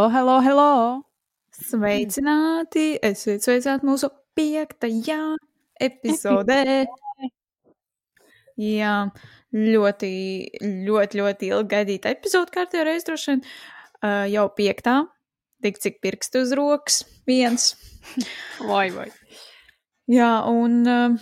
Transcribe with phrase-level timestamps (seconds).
[0.00, 0.74] Hello, hello, hello!
[1.52, 2.94] Sveicināti!
[3.04, 5.34] Esiet sveicināti mūsu piektajā
[5.76, 6.86] epizodē.
[8.80, 8.94] Jā,
[9.52, 10.10] ļoti,
[10.88, 13.44] ļoti, ļoti ilgi gaidīta epizode kārtībā reiz droši vien.
[14.00, 14.96] Uh, jau piektā,
[15.60, 17.74] tik cik pirkstu uz rokas, viens.
[18.72, 19.10] Vai, vai.
[20.08, 21.20] Jā, un uh,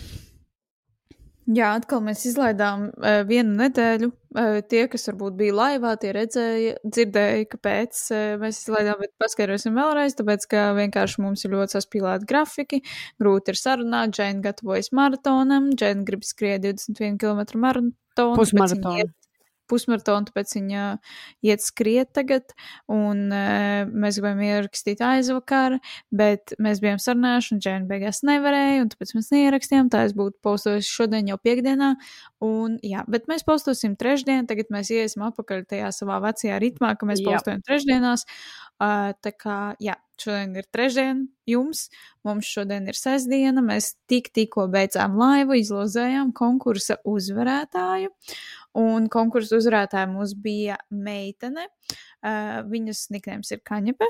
[1.49, 4.11] Jā, atkal mēs izlaidām uh, vienu nedēļu.
[4.37, 9.79] Uh, tie, kas varbūt bija laivā, tie redzēja, dzirdēja, kāpēc uh, mēs izlaidām, bet paskaidrosim
[9.79, 12.83] vēlreiz, tāpēc, ka vienkārši mums ir ļoti saspīlēti grafiki,
[13.23, 18.37] grūti ir sarunāt, Džēna gatavojas maratonam, Džēna grib skriet 21 km maratonu.
[18.37, 19.09] Pusmaratonu
[19.71, 20.85] pusmaratonu, tāpēc viņa
[21.47, 22.55] iet skriet tagad,
[22.93, 25.79] un uh, mēs gribējām ierakstīt aizvakar,
[26.15, 30.39] bet mēs bijām sarunājuši, un Džēna beigās nevarēja, un tāpēc mēs neierakstījām, tā es būtu
[30.45, 31.95] postojis šodien jau piekdienā,
[32.45, 37.09] un jā, bet mēs postosim trešdien, tagad mēs iesim apakaļ tajā savā vecajā ritmā, ka
[37.09, 38.27] mēs postojam trešdienās,
[38.83, 41.87] uh, tā kā, jā, šodien ir trešdiena jums,
[42.27, 48.11] mums šodien ir sestdiena, mēs tik tikko beidzām laivu, izlozējām konkursa uzvarētāju,
[48.79, 51.67] Un konkursu uzvarētāja mums bija meitene.
[52.23, 54.09] Uh, viņas niknējums ir Kaņepe.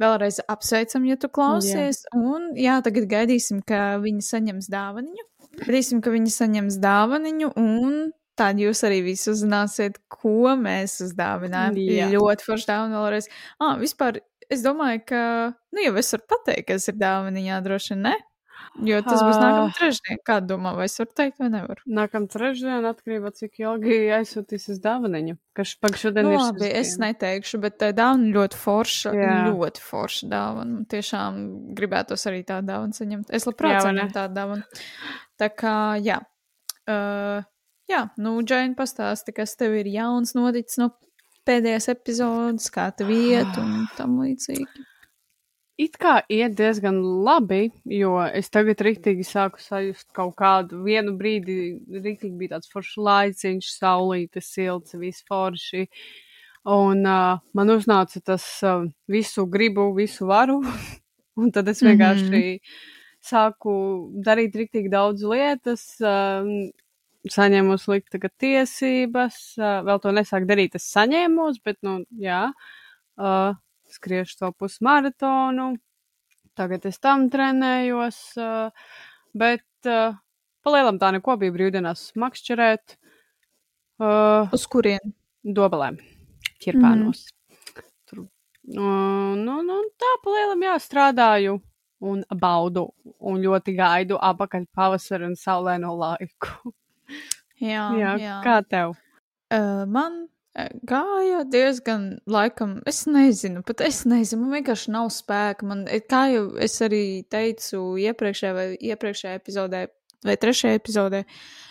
[0.00, 2.04] Vēlreiz apsveicam, ja tu klausies.
[2.06, 2.20] Jā.
[2.20, 5.26] Un jā, tagad gaidīsim, ka viņi saņems dāvaniņu.
[5.60, 7.98] Gaidīsim, ka viņi saņems dāvaniņu un
[8.40, 11.78] tad jūs arī visi uzzināsiet, ko mēs uzdāvinājām.
[11.84, 12.08] Jā.
[12.16, 13.30] Ļoti forši dāvana vēlreiz.
[13.60, 15.22] Ah, vispār es domāju, ka,
[15.76, 18.16] nu jau es varu pateikt, kas ir dāvaniņā, droši vien ne.
[18.86, 20.20] Jo tas būs nākamā trešdiena.
[20.24, 21.82] Kāda domā, vai es varu teikt, vai nevaru?
[21.90, 25.36] Nākamā trešdiena atkarībā, cik ilgi aizsūtīsies dāvaniņu.
[25.56, 26.42] Kas šodien nu, ir?
[26.44, 29.14] Labi, es neteikšu, bet tā dāvana ļoti forša.
[29.16, 29.36] Jā.
[29.50, 30.84] Ļoti forša dāvana.
[30.92, 31.40] Tiešām
[31.76, 33.32] gribētos arī tādu dāvanu saņemt.
[33.36, 34.84] Es labprāt saņemtu tādu dāvanu.
[35.40, 36.20] Tā kā, jā.
[36.88, 37.42] Uh,
[37.90, 40.92] jā, nu, Džaina pastāsti, kas tev ir jauns noticis no
[41.48, 44.86] pēdējās epizodes, kā tev iet un tam līdzīgi.
[45.80, 51.54] It kā iet diezgan labi, jo es tagad rīktīgi sāku sajust kaut kādu vienu brīdi,
[51.88, 55.86] rīktīgi bija tāds foršs laiciņš, saulīte, silts, viss forši.
[56.68, 60.58] Un uh, man uznāca tas uh, visu gribu, visu varu,
[61.40, 62.76] un tad es vienkārši mm -hmm.
[63.30, 63.72] sāku
[64.26, 66.44] darīt rīktīgi daudz lietas, uh,
[67.28, 72.46] saņēmu slikta tiesības, uh, vēl to nesāku darīt, es saņēmos, bet, nu, jā.
[73.20, 73.58] Uh,
[73.90, 75.74] skriešu to pusmaratonu.
[76.54, 78.18] Tagad es tam trenējos,
[79.38, 79.88] bet
[80.66, 82.96] palielam tā neko bija brīvdienās makšķerēt.
[84.00, 85.14] Uz kurien?
[85.40, 85.96] Dobelēm,
[86.60, 87.22] ķirpānos.
[87.30, 87.86] Mm.
[88.10, 88.24] Tur,
[88.76, 91.56] nu, nu, tā palielam jā, strādāju
[92.04, 96.74] un baudu un ļoti gaidu apakaļ pavasaru un saulēno laiku.
[97.60, 98.36] Jā, jā, jā.
[98.46, 98.98] Kā tev?
[99.50, 100.26] Uh, man
[100.84, 105.66] Gāja diezgan, laikam, es nezinu, pat es nezinu, man vienkārši nav spēka.
[105.70, 109.84] Man, kā jau es arī teicu iepriekšējā vai iepriekšējā epizodē,
[110.26, 111.69] vai trešajā epizodē, uh,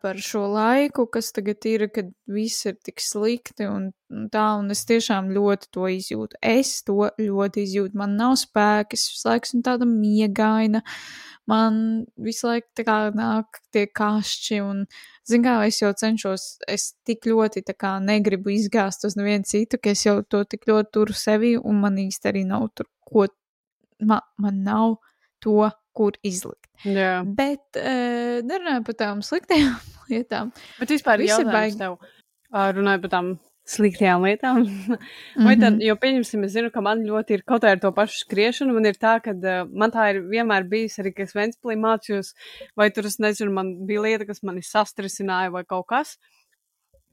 [0.00, 4.72] par šo laiku, kas tagad ir, kad viss ir tik slikti un, un tā, un
[4.72, 6.38] es tiešām ļoti to izjūtu.
[6.40, 7.98] Es to ļoti izjūtu.
[8.00, 10.80] Man nav spēka, es visu laiku esmu tāda miegaina.
[11.50, 11.76] Man
[12.16, 14.86] visu laiku tā kā nāk tie kašķi, un,
[15.28, 19.76] zin kā, es jau cenšos, es tik ļoti tā kā negribu izgāzt uz nevienu citu,
[19.82, 23.26] ka es jau to tik ļoti turu sevi, un man īsti arī nav tur, ko,
[24.00, 24.96] man, man nav
[25.44, 26.68] to, kur izlikt.
[26.86, 27.20] Jā.
[27.26, 29.78] Bet, uh, nerunājot par tām sliktajām
[30.10, 30.52] lietām.
[30.80, 31.78] Bet vispār baigi...
[31.80, 33.32] tev, uh, runājot par tām
[33.68, 34.64] sliktajām lietām.
[35.46, 35.84] Vai tad, mhm.
[35.86, 38.90] jo pieņemsim, es zinu, ka man ļoti ir kaut kā ar to pašu skriešanu, man
[38.90, 42.34] ir tā, ka uh, man tā ir vienmēr bijis arī, ka es Ventspilī mācījos,
[42.78, 46.16] vai tur es nezinu, man bija lieta, kas mani sastrisināja vai kaut kas.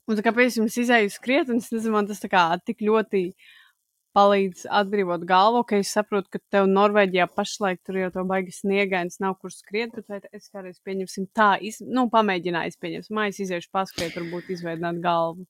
[0.10, 2.48] Un tā kā pēc tam es izēju skriet, un es nezinu, man tas tā kā
[2.66, 3.28] tik ļoti
[4.20, 9.22] palīdz atbrīvot galvu, ka es saprotu, ka tev Norvēģijā pašlaik tur jau to baigi sniegains
[9.24, 13.72] nav kur skriet, bet vai es kādreiz pieņemsim tā, iz, nu, pamēģināju, pieņemsim, mājas iziešu
[13.76, 15.48] paskriet, varbūt izveidināt galvu.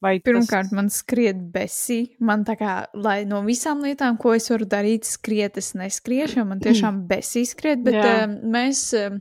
[0.00, 0.76] Vai Pirmkārt, tas...
[0.76, 2.14] man skriet besi.
[2.24, 6.62] Man tā kā, lai no visām lietām, ko es varu darīt, skriet, es neskriešu, man
[6.64, 8.22] tiešām besi skriet, bet uh,
[8.54, 9.18] mēs, uh,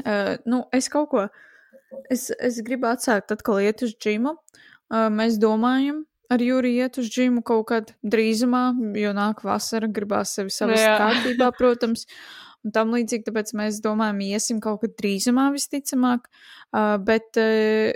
[0.00, 1.26] uh, nu, es kaut ko,
[2.08, 4.38] es, es gribu atsākt atkal iet uz džimu.
[4.92, 6.02] Uh, mēs domājam
[6.32, 8.64] ar Jūriju iet uz džimu kaut kad drīzumā,
[8.98, 12.06] jo nāk vasara, gribās sevi savas kārtībā, protams.
[12.62, 16.28] Un tam līdzīgi, tāpēc mēs domājam, iesim kaut kad drīzumā visticamāk.
[16.70, 17.90] Uh, bet uh,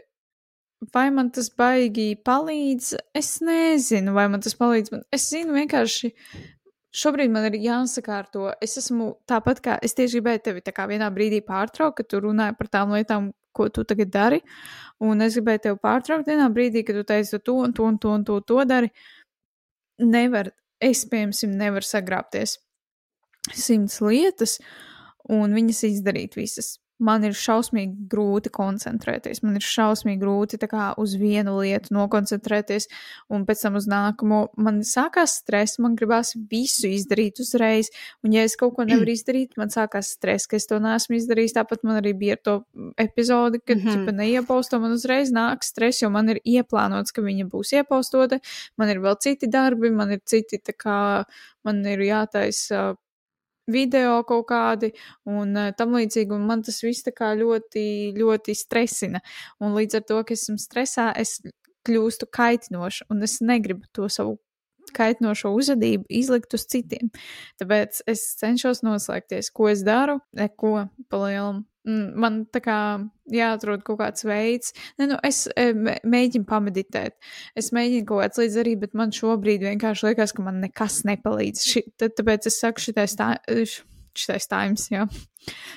[0.92, 2.92] vai man tas baigi palīdz?
[3.16, 4.92] Es nezinu, vai man tas palīdz.
[4.92, 6.12] Man, es zinu, vienkārši
[6.96, 8.50] šobrīd man ir jāsakārto.
[8.64, 12.22] Es esmu tāpat kā es tieši gribēju tevi tā kā vienā brīdī pārtraukt, kad tu
[12.24, 14.40] runāji par tām lietām, ko tu tagad dari.
[15.04, 18.12] Un es gribēju tevi pārtraukt vienā brīdī, kad tu teici, to un to un to
[18.12, 18.92] un to, to dari.
[19.98, 20.50] nevar,
[20.80, 22.58] es, piemēram, nevaru sagrābties
[23.54, 24.58] simts lietas
[25.32, 29.42] un viņas izdarīt visas man ir šausmīgi grūti koncentrēties.
[29.44, 32.88] Man ir šausmīgi grūti kā, uz vienu lietu nokoncentrēties,
[33.32, 34.40] un pēc tam uz nākamo.
[34.56, 37.90] Man sākās stress, man gribās visu izdarīt uzreiz,
[38.24, 41.56] un ja es kaut ko nevaru izdarīt, man sākās stress, ka es to neesmu izdarījis.
[41.58, 42.56] Tāpat man arī bija ar to
[43.00, 44.20] epizodi, kad mm -hmm.
[44.22, 48.40] neiepausto, man uzreiz nāk stress, jo man ir ieplānots, ka viņa būs iepaustota.
[48.76, 51.24] Man ir vēl citi darbi, man ir citi, kā
[51.64, 52.96] man ir jātaisa
[53.70, 54.92] video kaut kādi
[55.28, 59.22] un uh, tam līdzīgi, un man tas viss tā kā ļoti, ļoti stresina.
[59.60, 61.38] Un līdz ar to, ka esmu stresā, es
[61.86, 64.38] kļūstu kaitinoša, un es negribu to savu
[64.96, 67.10] kaitinošo uzvedību izlikt uz citiem.
[67.60, 72.78] Tāpēc es cenšos noslēgties, ko es daru, neko palielam man tā kā
[73.32, 74.74] jāatrod kaut kāds veids.
[75.00, 75.70] Ne, nu, es e,
[76.06, 77.16] mēģinu pameditēt,
[77.58, 81.66] es mēģinu kaut kāds līdz arī, bet man šobrīd vienkārši liekas, ka man nekas nepalīdz.
[81.70, 83.34] Ši, tad, tāpēc es saku, šitais tā.
[84.16, 85.02] Šitais times, jā.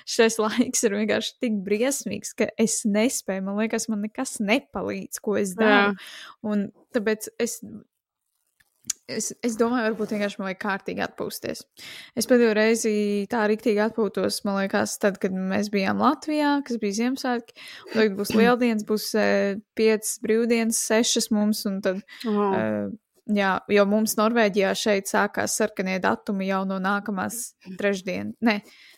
[0.07, 3.43] Šis laiks ir vienkārši tik briesmīgs, ka es nespēju.
[3.49, 5.91] Man liekas, man nekas nepalīdz, ko es daru.
[5.91, 6.11] Jā.
[6.47, 7.59] Un tāpēc es
[9.09, 11.63] Es, es domāju, varbūt vienkārši man vajag kārtīgi atpūsties.
[12.19, 12.93] Es pēdējo reizi
[13.31, 17.57] tā rīktīgi atpūtos, man liekas, tad, kad mēs bijām Latvijā, kas bija Ziemassvētki.
[17.95, 22.03] Tagad būs lieldienas, būs uh, piecas brīvdienas, sešas mums, tad.
[22.29, 22.41] Oh.
[22.49, 22.97] Uh,
[23.29, 28.33] Jā, jo mums Norvēģijā šeit sākās sarkanie datumi jau no nākamās trešdienas.
[28.41, 28.55] Nē,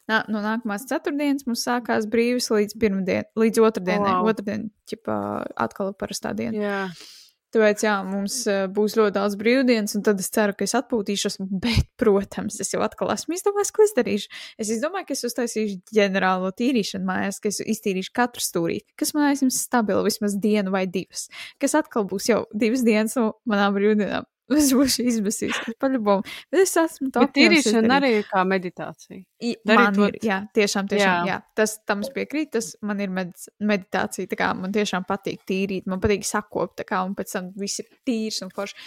[0.08, 4.14] nā, no nākamās ceturtdienas mums sākās brīvis līdz pirmdien, līdz otrdienai.
[4.22, 4.32] Wow.
[4.32, 5.18] Otrdien, ķipā,
[5.66, 6.56] atkal parastā diena.
[6.56, 7.04] Yeah.
[7.52, 11.36] Tāpēc, jā, mums uh, būs ļoti daudz brīvdienas, un tad es ceru, ka es atpūtīšos.
[11.64, 14.32] Bet, protams, es jau atkal esmu izdomājis, ko es darīšu.
[14.62, 19.28] Es izdomāju, ka es uztaisīšu ģenerālo tīrīšanu mājās, ka es iztīrīšu katru stūrīti, kas man
[19.34, 21.28] aizņems stabilu vismaz dienu vai divas,
[21.60, 24.31] kas atkal būs jau divas dienas no manām brīvdienām.
[24.62, 26.26] Es būšu izbēsījis par ļubumu.
[26.52, 27.24] Bet es esmu tā.
[27.24, 29.22] Bet tīrīšana arī ir kā meditācija.
[29.42, 31.38] I, man ir, jā, tiešām, tiešām, jā.
[31.38, 31.38] jā.
[31.58, 33.32] Tas tam es piekrītu, tas man ir med
[33.72, 37.50] meditācija, tā kā man tiešām patīk tīrīt, man patīk sakopt, tā kā, un pēc tam
[37.60, 38.78] viss ir tīrs un forši.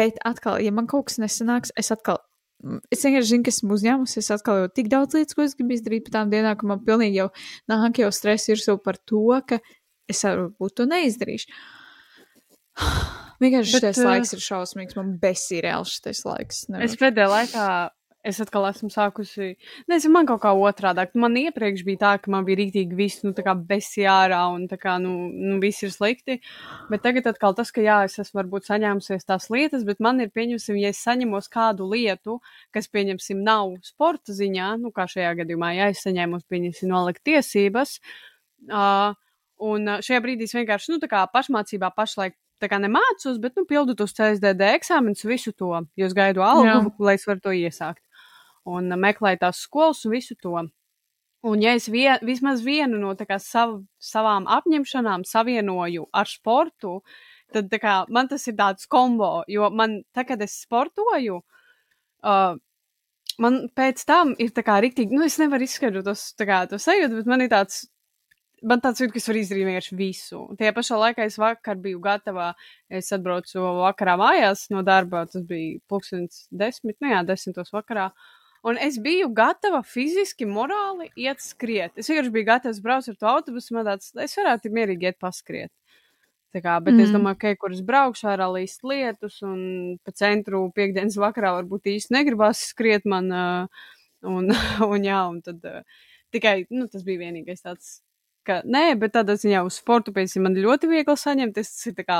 [0.00, 2.22] Bet atkal, ja man kaut kas nesanāks, es atkal
[2.92, 4.18] Es vienkārši zinu, ka esmu uzņēmusi.
[4.20, 6.82] Es atkal jau tik daudz lietas, ko es gribu izdarīt pēc tam dienām, ka man
[6.84, 7.30] pilnīgi jau
[7.72, 9.62] nāk jau stress ir par to, ka
[10.10, 11.56] es varbūt to neizdarīšu.
[13.40, 14.98] Vienkārši šis uh, laiks ir šausmīgs.
[14.98, 16.66] Man besī reāli šis laiks.
[16.68, 16.84] Nevar.
[16.86, 17.70] Es pēdējā laikā.
[18.20, 19.54] Es atkal esmu sākusi,
[19.88, 21.14] nezinu, man kaut kā otrādāk.
[21.16, 24.66] Man iepriekš bija tā, ka man bija rītīgi viss, nu, tā kā besi ārā un
[24.68, 26.36] tā kā, nu, nu viss ir slikti.
[26.92, 30.28] Bet tagad atkal tas, ka jā, es esmu varbūt saņēmusies tās lietas, bet man ir,
[30.36, 32.36] pieņemsim, ja es saņemos kādu lietu,
[32.76, 37.96] kas, pieņemsim, nav sporta ziņā, nu, kā šajā gadījumā, ja es saņēmu, pieņemsim, nolikt tiesības,
[38.68, 39.16] uh,
[39.64, 43.64] un šajā brīdī es vienkārši, nu, tā kā pašmācībā pašlaik tā kā nemācos, bet, nu,
[43.68, 46.78] pildu tos CSDD eksāmenus, visu to, jo es gaidu algu, Jā.
[47.02, 48.02] lai es varu to iesākt.
[48.68, 50.54] Un uh, meklēju tās skolas un visu to.
[51.40, 56.98] Un, ja es vien, vismaz vienu no kā, sav, savām apņemšanām savienoju ar sportu,
[57.54, 59.40] tad kā, man tas ir tāds kombo.
[59.48, 62.58] Jo man, tā, kad es sportoju, uh,
[63.40, 67.22] man pēc tam ir tā kā rīktīgi, nu, es nevaru izskaidrot tos, kā, to sajūtu,
[67.22, 67.86] bet man ir tāds
[68.62, 70.40] man tāds jūtas, ka es varu izdarīt vienkārši visu.
[70.58, 72.50] Tajā pašā laikā es vakar biju gatava,
[72.92, 78.10] es atbraucu vakarā mājās no darba, tas bija pulkstens desmit, nu jā, desmitos vakarā.
[78.66, 81.94] Un es biju gatava fiziski, morāli iet skriet.
[81.96, 85.72] Es vienkārši biju gatavs braukt ar to autobusu, man tāds, es varētu mierīgi iet paskriet.
[86.50, 87.04] Tā kā, bet mm.
[87.06, 91.86] es domāju, ka, kur es braukšu, ārā līst lietus, un pa centru piekdienas vakarā varbūt
[91.92, 93.30] īsti negribās skriet man,
[94.26, 94.50] un,
[94.92, 95.64] un jā, un tad
[96.34, 98.00] tikai, nu, tas bija vienīgais tāds
[98.50, 101.56] ka nē, bet tādā ziņā uz sportu pēc man ļoti viegli saņemt.
[101.56, 102.18] Tas ir tā kā,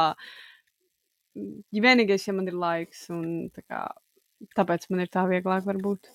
[1.37, 3.84] ja vienīgais, ja man ir laiks, un tā kā,
[4.56, 6.12] tāpēc man ir tā vieglāk varbūt.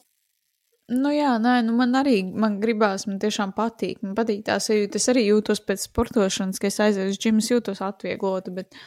[0.94, 5.00] Nu jā, nē, nu man arī, man gribās, man tiešām patīk, man patīk tā sajūta.
[5.02, 8.78] Es arī jūtos pēc sportošanas, ka es aizēju uz džimu, jūtos atvieglota, bet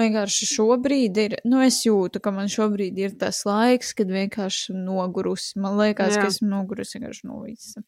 [0.00, 5.58] vienkārši šobrīd ir, nu es jūtu, ka man šobrīd ir tas laiks, kad vienkārši nogurusi.
[5.60, 6.24] Man liekas, jā.
[6.24, 7.84] ka esmu nogurusi vienkārši no visa.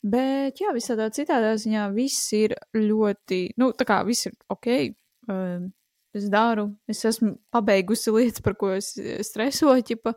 [0.00, 4.68] Bet, jā, visādā citādā ziņā viss ir ļoti, nu, tā kā viss ir ok.
[5.28, 5.66] Uh,
[6.16, 8.94] es daru, es esmu pabeigusi lietas, par ko es
[9.28, 10.14] stresoju, ķipa,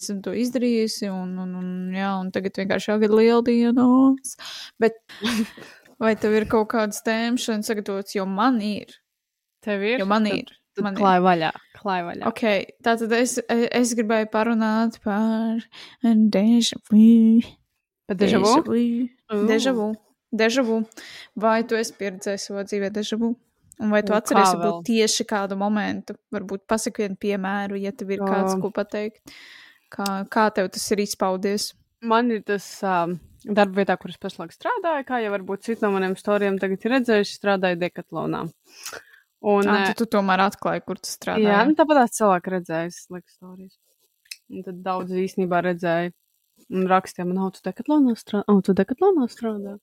[0.00, 4.34] esmu to izdarījusi, un, un, un, jā, un tagad vienkārši jāgad lieldienas.
[4.82, 4.98] Bet
[6.02, 8.98] vai tev ir kaut kādas šodien sagatavotas, jo man ir?
[9.64, 10.00] Tev ir?
[10.02, 10.50] Jo man ir.
[10.80, 12.26] Man klāj vaļā, klāj vaļā.
[12.30, 12.44] Ok,
[12.86, 15.60] tātad es, es gribēju parunāt par
[16.00, 17.58] deja vu.
[18.10, 18.54] Par deja vu?
[19.46, 19.92] Deja vu.
[20.34, 20.80] Deja vu.
[21.38, 23.36] Vai tu esi pieredzējis savā dzīvē deja vu?
[23.80, 26.16] Un vai tu Un atceries kā varbūt tieši kādu momentu?
[26.34, 29.22] Varbūt pasaki vienu piemēru, ja tev ir kāds, ko pateikt.
[29.94, 31.70] Kā, kā tev tas ir izpaudies?
[32.02, 33.14] Man ir tas um,
[33.46, 37.38] darba vietā, kuras pašlaik strādāju, kā jau varbūt citi no maniem stāstiem tagad ir redzējuši,
[37.38, 38.42] strādāju Dekatlonā.
[39.40, 41.46] Un, eh, tu, tu tomēr atklāji, kur tu strādā.
[41.46, 43.78] jā, nu, tāpat cilvēki redzēja, liekas, stāstījis.
[44.50, 46.10] Un tad daudz īstenībā redzēja.
[46.70, 48.56] Un rakstīja, man, tu Dekatlonā strādā.
[48.66, 49.78] Tu Dekatlonā strādā.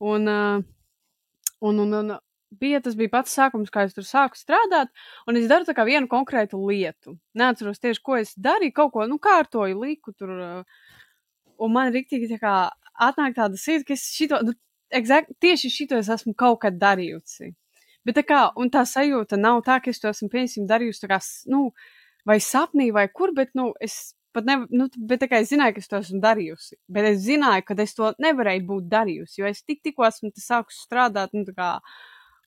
[0.00, 0.24] Un,
[1.60, 2.12] un, un, un
[2.50, 4.88] bija tas bija pats sākums, kā es tur sāku strādāt.
[5.28, 7.18] Un es daru kā vienu konkrētu lietu.
[7.36, 8.72] Neatceros tieši, ko es darīju.
[8.78, 10.32] Kaut ko, nu, kārtoju, liku tur.
[11.60, 12.54] Un man rīktīgi tā kā
[13.00, 14.54] atnāk tāda sirds, ka es šito, nu,
[14.96, 17.52] exact, tieši šito es esmu kaut kad darījusi.
[18.08, 21.20] Bet tā kā, un tā sajūta nav tā, ka es to esmu, piemēram, darījusi, kā,
[21.52, 21.66] nu,
[22.28, 25.76] vai sapnī, vai kur, bet, nu, es pat nevaru, nu, bet tā kā es zināju,
[25.76, 26.78] ka es to esmu darījusi.
[26.92, 30.82] Bet es zināju, ka es to nevarēju būt darījusi, jo es tik, tikko esmu sākusi
[30.86, 31.70] strādāt, nu, tā kā,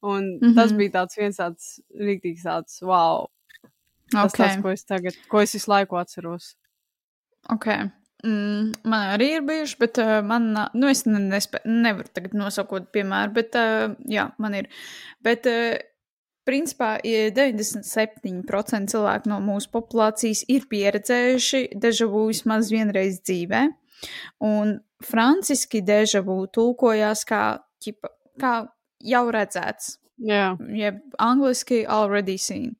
[0.03, 0.55] un mm -hmm.
[0.55, 3.27] tas bija tāds viens tāds rīktīgs tāds, wow,
[4.11, 4.45] tas okay.
[4.45, 6.55] tāds, ko es tagad, ko es visu laiku atceros.
[7.49, 7.67] Ok.
[8.23, 12.91] Mm, man arī ir bijuši, bet uh, man, nu, es ne, nespē, nevaru tagad nosaukt
[12.95, 14.69] piemēru, bet, uh, jā, man ir.
[15.21, 15.75] Bet, uh,
[16.47, 23.65] principā, ja 97% cilvēku no mūsu populācijas ir pieredzējuši dežavu vismaz vienreiz dzīvē.
[24.43, 27.43] Un franciski dežavu tulkojās kā,
[27.83, 28.55] ķipa, kā
[29.03, 32.75] jau redzēts, Jā, jeb angliski already seen.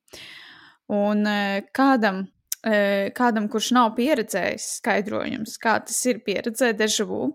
[0.92, 2.24] Un eh, kādam,
[2.62, 7.32] eh, kādam, kurš nav pieredzējis skaidrojums, kā tas ir pieredzēt dežavu,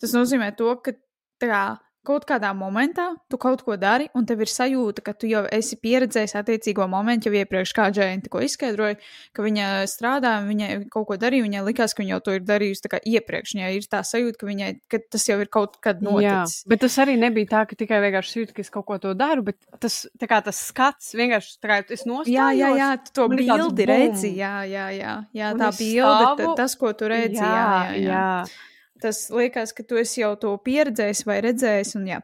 [0.00, 0.94] tas nozīmē to, ka
[1.40, 1.62] tā kā,
[2.08, 5.78] kaut kādā momentā tu kaut ko dari, un tev ir sajūta, ka tu jau esi
[5.80, 8.98] pieredzējis attiecīgo momentu, jau iepriekš kā džēna tikko izskaidroja,
[9.36, 12.46] ka viņa strādā, un viņa kaut ko darīja, viņai likās, ka viņa jau to ir
[12.48, 13.54] darījusi iepriekš.
[13.58, 16.62] Viņai ir tā sajūta, ka, viņai, ka tas jau ir kaut kad Jā, noticis.
[16.70, 19.44] bet tas arī nebija tā, ka tikai vienkārši jūtu, ka es kaut ko to daru,
[19.50, 22.32] bet tas, kā tas skats vienkārši, tā kā es nostājos.
[22.32, 24.32] Jā, jā, jā, tu to bildi redzi.
[24.38, 27.40] Jā, jā, jā, jā tā bilde, tas, ko tu redzi.
[27.42, 28.16] Jā, jā, jā.
[28.16, 28.66] jā.
[29.02, 31.94] Tas liekas, ka tu esi jau to pieredzējis vai redzējis.
[31.98, 32.20] Un, jā.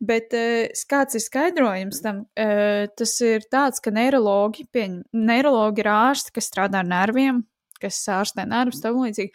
[0.00, 2.24] Bet uh, kāds ir skaidrojums tam?
[2.38, 7.42] Uh, tas ir tāds, ka neiroloģi, pieņem, neiroloģi ir ārsti, kas strādā ar nerviem,
[7.82, 9.34] kas ārstē nervus, tam līdzīgi.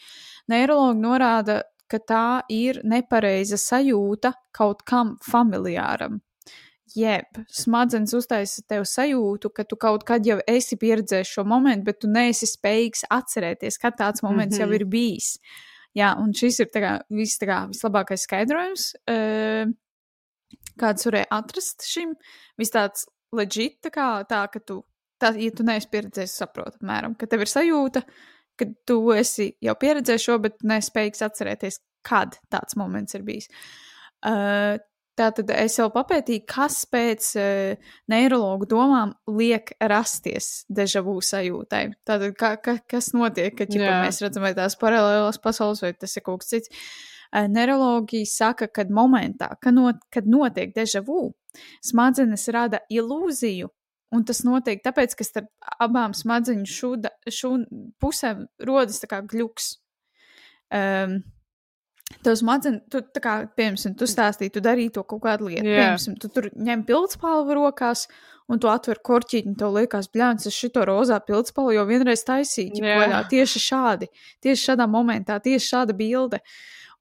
[0.51, 6.21] Neiroloģi norāda, ka tā ir nepareiza sajūta kaut kam familiāram.
[6.95, 11.99] Jeb, smadzenes uztaisa tev sajūtu, ka tu kaut kad jau esi pieredzējis šo momentu, bet
[12.01, 14.65] tu neesi spējīgs atcerēties, kad tāds moments mm -hmm.
[14.65, 14.75] jau Mhm.
[14.75, 15.39] ir bijis.
[15.97, 19.71] Jā, un šis ir kā, viss, kā, vislabākais skaidrojums, uh,
[20.77, 22.13] kāds varēja atrast šim.
[22.59, 24.81] Viss tāds leģit, tā kā tā, ka tu,
[25.21, 28.03] tā, ja tu neesi pieredzējis, saproti, apmēram, ka tev ir sajūta,
[28.57, 33.49] ka tu esi jau pieredzējis šo, bet nespējīgs atcerēties, kad tāds moments ir bijis.
[34.25, 34.77] Uh,
[35.17, 41.83] Tātad es jau papētīju, kas pēc uh, neiroloģu domām liek rasties dežavu sajūtai.
[42.05, 43.99] Tātad, ka, ka, kas notiek, kad ķipa, Jā.
[44.05, 46.73] mēs redzam, vai tās paralēlās pasaules, vai tas ir kaut kas cits.
[47.27, 51.31] Uh, neiroloģija saka, ka momentā, kad, not, kad notiek dežavu,
[51.85, 53.71] smadzenes rada ilūziju.
[54.15, 55.49] Un tas notiek tāpēc, ka starp
[55.83, 57.49] abām smadzeņu šūda, šū,
[57.99, 59.73] pusēm rodas kā gluks.
[60.71, 61.19] Um,
[62.23, 65.67] Tev smadzenes, tu, tā kā, piemēram, tu stāstīji, tu darīji to kaut kādu lietu.
[65.67, 65.93] Jā.
[65.93, 68.05] Piemēram, tu tur ņem pildspalvu rokās,
[68.51, 72.79] un tu atver korķīti, un tev liekas, bļāns, es šito rozā pildspalvu jau vienreiz taisīju.
[72.79, 72.97] Jā.
[73.01, 74.09] Vaļā, tieši šādi,
[74.43, 76.41] tieši šādā momentā, tieši šāda bilde.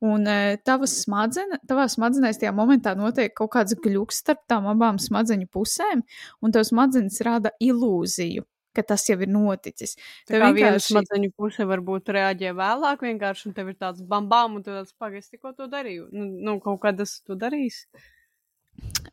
[0.05, 4.99] Un uh, tavas smadzenes, tavā smadzenēs tajā momentā notiek kaut kāds gluks starp tām abām
[5.01, 6.03] smadzeņu pusēm,
[6.45, 8.45] un tev smadzenes rada ilūziju,
[8.77, 9.97] ka tas jau ir noticis.
[10.29, 14.67] Tā Tev vienkārši- smadzeņu puse varbūt reaģē vēlāk, vienkārši, un tev ir tāds bambām, un
[14.67, 16.11] tu tāds pagaidi, tikko to darīju.
[16.13, 17.73] Nu, nu kaut kad es to darīju.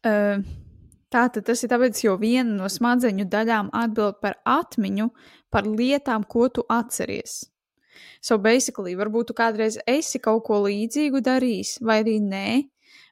[0.04, 0.44] Uh,
[1.14, 5.12] Tātad tas ir tāpēc, jo viena no smadzeņu daļām atbild par atmiņu
[5.54, 7.44] par lietām, ko tu atceries.
[8.20, 12.48] So, basically, varbūt tu kādreiz esi kaut ko līdzīgu darījis, vai arī nē,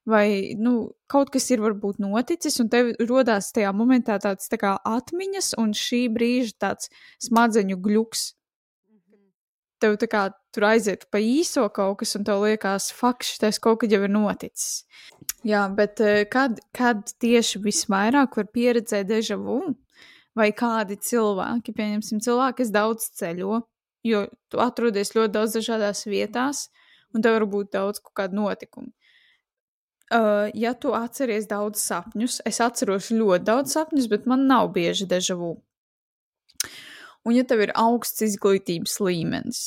[0.05, 4.75] vai nu, kaut kas ir varbūt noticis, un tev rodās tajā momentā tāds tā kā
[4.87, 6.91] atmiņas, un šī brīža tāds
[7.21, 8.31] smadzeņu gluks.
[9.81, 13.81] Tev tā kā tur aiziet pa īso kaut kas, un tev liekas, fakts, tas kaut
[13.81, 14.83] kad jau ir noticis.
[15.47, 19.73] Jā, bet eh, kad, kad tieši visvairāk var pieredzēt dežavu,
[20.37, 23.63] vai kādi cilvēki, pieņemsim, cilvēki, kas daudz ceļo,
[24.05, 24.21] jo
[24.53, 26.67] tu atrodies ļoti daudz dažādās vietās,
[27.15, 28.93] un tev var būt daudz kaut kādu notikumu.
[30.11, 35.07] Uh, ja tu atceries daudz sapņus, es atceros ļoti daudz sapņus, bet man nav bieži
[35.07, 35.53] dežavu.
[37.23, 39.61] Un ja tev ir augsts izglītības līmenis,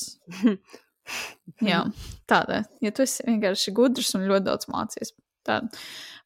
[1.70, 1.80] jā,
[2.28, 5.14] tāda, ja tu esi vienkārši gudrs un ļoti daudz mācies,
[5.48, 5.70] tad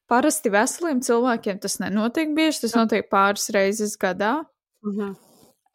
[0.09, 4.41] parasti veseliem cilvēkiem tas nenotiek bieži, tas notiek pāris reizes gadā.
[4.83, 5.15] Mhm.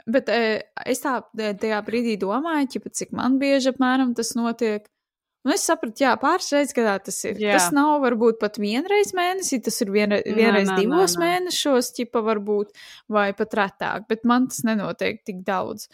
[0.04, 0.40] Bet e,
[0.84, 4.84] es tā e, tajā brīdī domāju, ķipa, cik man bieži apmēram tas notiek.
[5.44, 7.36] Un es sapratu, jā, pāris reizes gadā tas ir.
[7.42, 7.58] Jā.
[7.58, 11.26] Tas nav varbūt pat vienreiz mēnesī, tas ir viena, Nē, vienreiz nē, divos nē, nē.
[11.26, 12.72] mēnešos, ķipa varbūt,
[13.12, 15.90] vai pat retāk, bet man tas nenotiek tik daudz.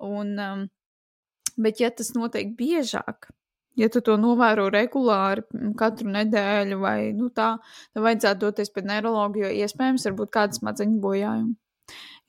[0.00, 0.64] Un, um,
[1.60, 3.28] bet ja tas notiek biežāk,
[3.76, 7.58] ja tu to novēro regulāri m, katru nedēļu vai nu tā,
[7.92, 11.54] tad vajadzētu doties pie neiroloģa, jo iespējams var būt kāda smadzeņu bojājuma.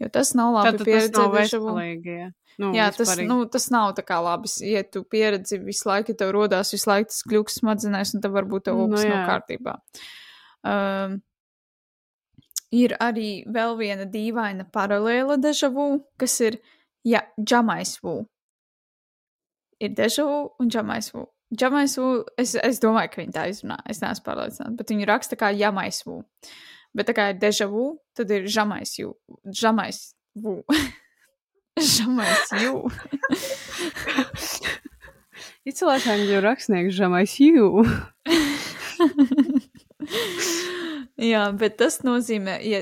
[0.04, 2.16] Jo tas nav labi Tātad tas nav veselīgi.
[2.20, 2.32] jā.
[2.60, 3.28] Nu, Jā, tas, vispārīgi.
[3.28, 4.48] nu, tas nav tā kā labi.
[4.64, 8.32] Ja tu pieredzi visu laiku, ja tev rodās visu laiku tas kļūks smadzenēs, un tad
[8.36, 9.74] varbūt tev Nu, opas nav kārtībā.
[10.66, 11.18] Um,
[12.75, 15.88] ir arī vēl viena dīvaina paralēla dežavu,
[16.20, 16.60] kas ir
[17.08, 18.16] ja, džamaisvu.
[19.84, 21.25] Ir dežavu un džamaisvu.
[21.56, 22.08] Džamaisvu,
[22.42, 23.78] es, es domāju, ka viņi tā izrunā.
[23.92, 26.22] Es neesmu pārliecināta, bet viņi raksta kā jamaisvu.
[26.96, 27.86] Bet tā kā ir dežavu,
[28.16, 29.16] tad ir žamaisju.
[29.52, 30.64] Žamaisvu.
[31.96, 32.82] Žamaisju.
[35.66, 37.84] Ir cilvēki, angļu rakstnieks, žamais jū.
[41.32, 42.82] Jā, bet tas nozīmē, ja,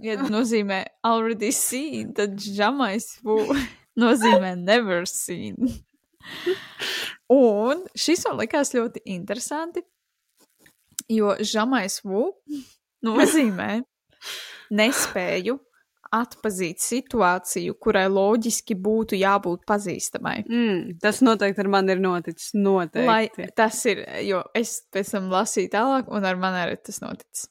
[0.00, 3.36] ja nozīmē already seen, tad žamais fu
[4.00, 5.56] nozīmē never seen.
[7.30, 9.84] Un šis man likās ļoti interesanti,
[11.12, 12.32] jo žamais fu
[13.06, 13.70] nozīmē.
[14.70, 15.58] Nespēju
[16.14, 20.40] atpazīt situāciju, kurai loģiski būtu jābūt pazīstamai.
[20.48, 22.50] Mm, tas noteikti ar mani ir noticis.
[22.58, 23.06] Noteikti.
[23.06, 27.46] Lai tas ir, jo es pēc tam lasīju tālāk, un ar mani arī tas noticis.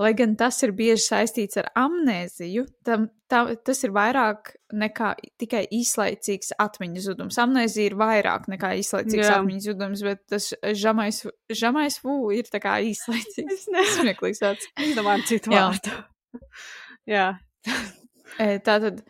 [0.00, 5.66] Lai gan tas ir bieži saistīts ar amnēziju, tam, tam, tas ir vairāk nekā tikai
[5.74, 7.40] īslaicīgs atmiņas zudums.
[7.44, 9.36] Amnēzija ir vairāk nekā īslaicīgs Jā.
[9.36, 10.48] atmiņas zudums, bet tas
[10.80, 11.20] žamais,
[11.52, 13.52] žamais vū ir tā kā īslaicīgs.
[13.52, 14.00] Es nezinu.
[14.00, 14.72] Smieklīgs vārds.
[14.80, 15.92] Es domāju, citu vārdu.
[17.16, 17.28] Jā.
[18.36, 19.00] Tātad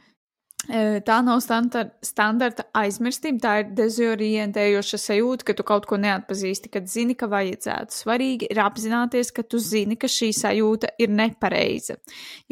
[0.69, 6.71] e, tā nav standar, standarta aizmirstība, tā ir dezorientējoša sajūta, ka tu kaut ko neatpazīsti,
[6.75, 7.99] kad zini, ka vajadzētu.
[8.05, 11.99] Svarīgi ir apzināties, ka tu zini, ka šī sajūta ir nepareiza.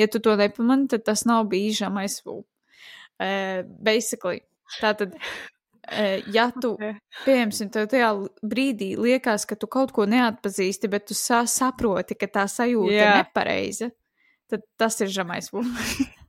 [0.00, 2.42] Ja tu to nepamani, tad tas nav bijis žamais vū.
[3.16, 4.42] Uh, basically,
[4.81, 5.14] tātad.
[5.87, 6.98] Uh, ja tu, Ok.
[7.24, 8.11] pieņemsim, tev tajā
[8.42, 13.14] brīdī liekas, ka tu kaut ko neatpazīsti, bet tu sa saproti, ka tā sajūta yeah.
[13.14, 13.90] ir nepareiza,
[14.50, 15.62] tad tas ir žamais vū.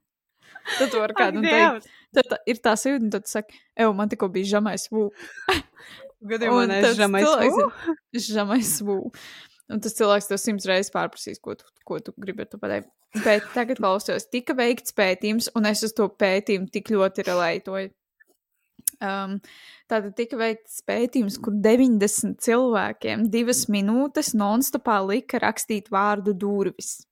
[0.77, 4.11] tad tu vari kādam teikt, tad tā, ir tā sajūta, un tad saki, ej, man
[4.11, 5.07] tikko bija žamais vū.
[6.31, 8.97] Gadījumā tas žamais ir Žamais vū.
[9.67, 12.89] Un tas cilvēks tev simts reizes pārprasīs, ko tu, ko tu to pateikt.
[13.23, 17.91] Bet tagad klausos, tika veikts pētījums, un es uz to pētījumu tik ļoti relētoju.
[19.03, 19.35] Um,
[19.91, 27.03] tātad tika veikts pētījums, kur 90 cilvēkiem divas minūtes nonstopā lika rakstīt vārdu durvis.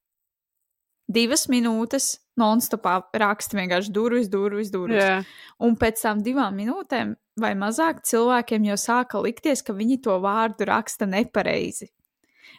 [1.06, 5.04] Divas minūtes nonstopā raksta vienkārši durvis, durvis, durvis.
[5.04, 5.20] Jā.
[5.64, 10.68] Un pēc tam divām minūtēm vai mazāk cilvēkiem jau sāka likties, ka viņi to vārdu
[10.70, 11.92] raksta nepareizi.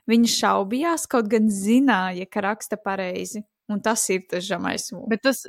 [0.06, 3.42] Viņi šaubījās, kaut gan zināja, ka raksta pareizi.
[3.66, 5.08] Un tas ir tas žemais mūks.
[5.10, 5.40] Bet tas,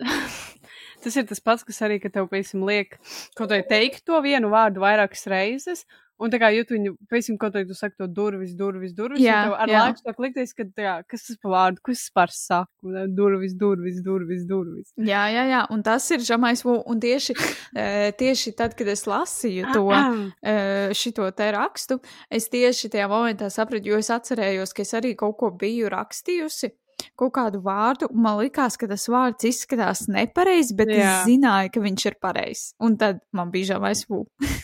[1.04, 3.00] tas ir tas pats, kas arī, ka tev, piemēram, liek
[3.38, 5.86] kaut vai teikt to vienu vārdu vairākas reizes.
[6.18, 9.22] Un tā kā jūt viņu, piemēram, kaut tu saki to durvis, durvis, durvis.
[9.22, 9.84] Jā, ar jā.
[9.86, 13.54] laiku sāk likties, ka, tā, kā, kas tas par vārdu, kas tas par saku, durvis,
[13.60, 14.90] durvis, durvis, durvis.
[14.98, 16.88] Jā, jā, jā, un tas ir žemais mūks.
[16.90, 17.38] Un tieši,
[17.84, 22.00] eh, tieši tad, kad es lasīju to eh, šito te rakstu,
[22.34, 26.74] es tieši tajā momentā sapratu, jo es atcerējos, ka es arī kaut ko biju rakstījusi.
[27.18, 30.98] Kaut kādu vārdu, un man likās, ka tas vārds izskatās nepareizi, bet Jā.
[31.02, 32.72] Es zināju, ka viņš ir pareizs.
[32.82, 34.56] Un tad man bija žemais mūks.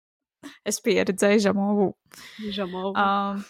[0.70, 2.18] es pieredzēju žemo mūku.
[2.56, 2.90] Žamo.
[2.92, 3.44] Um,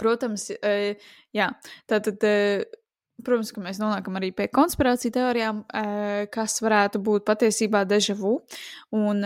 [0.00, 1.50] protams, uh, jā,
[1.90, 2.64] tātad, uh,
[3.24, 8.38] protams, ka mēs nonākam arī pie konspirāciju teorijām, uh, kas varētu būt patiesībā deja vu.
[8.96, 9.24] Un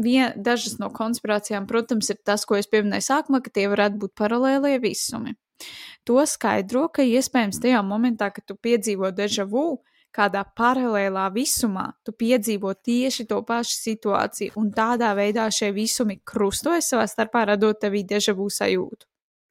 [0.00, 4.16] vien, dažas no konspirācijām, protams, ir tas, ko es pieminēju sākumā, ka tie varētu būt
[4.18, 5.36] paralēlie visumi.
[6.08, 9.82] To skaidro, ka iespējams tajā momentā, kad tu piedzīvo deja vu,
[10.14, 16.90] kādā paralēlā visumā, tu piedzīvo tieši to pašu situāciju, un tādā veidā šie visumi krustojas
[16.90, 19.06] savā starpā, radot tevī deja vu sajūtu.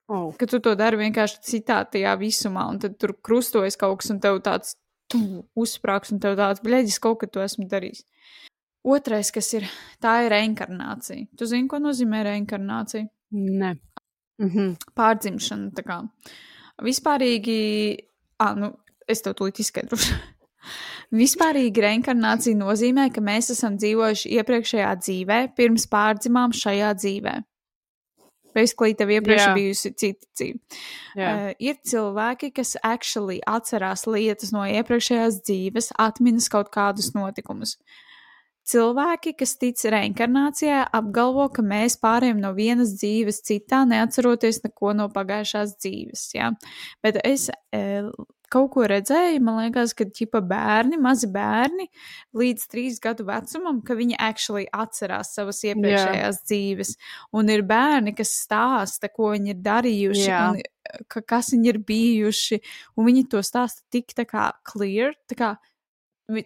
[0.09, 0.31] Oh.
[0.33, 4.19] Ka tu to dari vienkārši citā tajā visumā, un tad tur krustojas kaut kas, un
[4.23, 4.73] tev tāds
[5.11, 5.21] tu,
[5.59, 8.01] uzsprāgs, un tev tāds bleģis kaut ko tu esmu darījis.
[8.89, 9.67] Otrais, kas ir,
[10.01, 11.27] tā ir reinkarnācija.
[11.37, 13.05] Tu zini, ko nozīmē reinkarnācija?
[13.37, 13.75] Nē.
[14.39, 14.75] Mhm.
[14.95, 15.71] Pārdzimšana.
[15.75, 16.01] tā kā.
[16.83, 17.59] Vispārīgi,
[18.39, 18.73] ah, nu,
[19.07, 20.15] es tev tūlīt izskaidrošu.
[21.21, 27.39] Vispārīgi reinkarnācija nozīmē, ka mēs esam dzīvojuši iepriekšējā dzīvē, pirms pārdzimām šajā dzīvē.
[28.53, 29.55] basically tev iepriekš yeah.
[29.55, 30.59] bijusi cita dzīve.
[31.17, 37.77] Jā, Uh, ir cilvēki, kas actually atcerās lietas no iepriekšējās dzīves, atminas kaut kādus notikumus.
[38.69, 45.07] Cilvēki, kas tic reinkarnācijai, apgalvo, ka mēs pārējām no vienas dzīves citā, neatceroties neko no
[45.13, 46.25] pagājušās dzīves.
[46.35, 46.51] Ja?
[47.01, 48.11] Bet es e,
[48.51, 51.87] kaut ko redzēju, man liekas, ka ķipa bērni, mazi bērni
[52.37, 56.93] līdz trīs gadu vecumam, ka viņi actually atcerās savas iepriekšējās dzīves.
[57.37, 60.27] Un ir bērni, kas stāsta, ko viņi ir darījuši.
[60.29, 60.43] Jā.
[60.51, 62.61] Un, e, ka, kas viņi ir bijuši,
[62.97, 65.55] un viņi to stāsta tik tā kā clear, tā kā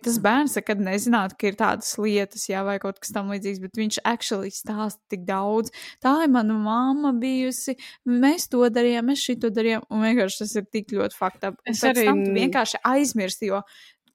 [0.03, 3.79] tas bērns nekad nezinātu, ka ir tādas lietas, jā, vai kaut kas tam līdzīgs, bet
[3.79, 5.73] viņš actually stāsta tik daudz.
[6.03, 7.75] Tā ir mana mamma bijusi,
[8.09, 11.53] mēs to darījām, mēs šito darījām, un vienkārši tas ir tik ļoti fakta.
[11.69, 13.63] Es arī vienkārši aizmirsti, jo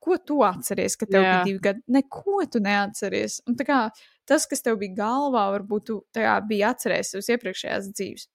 [0.09, 1.33] ko tu atceries, ka tev Jā.
[1.33, 1.85] bija divi gadi?
[1.99, 3.41] Neko tu neatceries.
[3.49, 3.81] Un tā kā
[4.29, 8.29] tas, kas tev bija galvā, varbūt tu kā biji atcerējies savas iepriekšējās dzīves.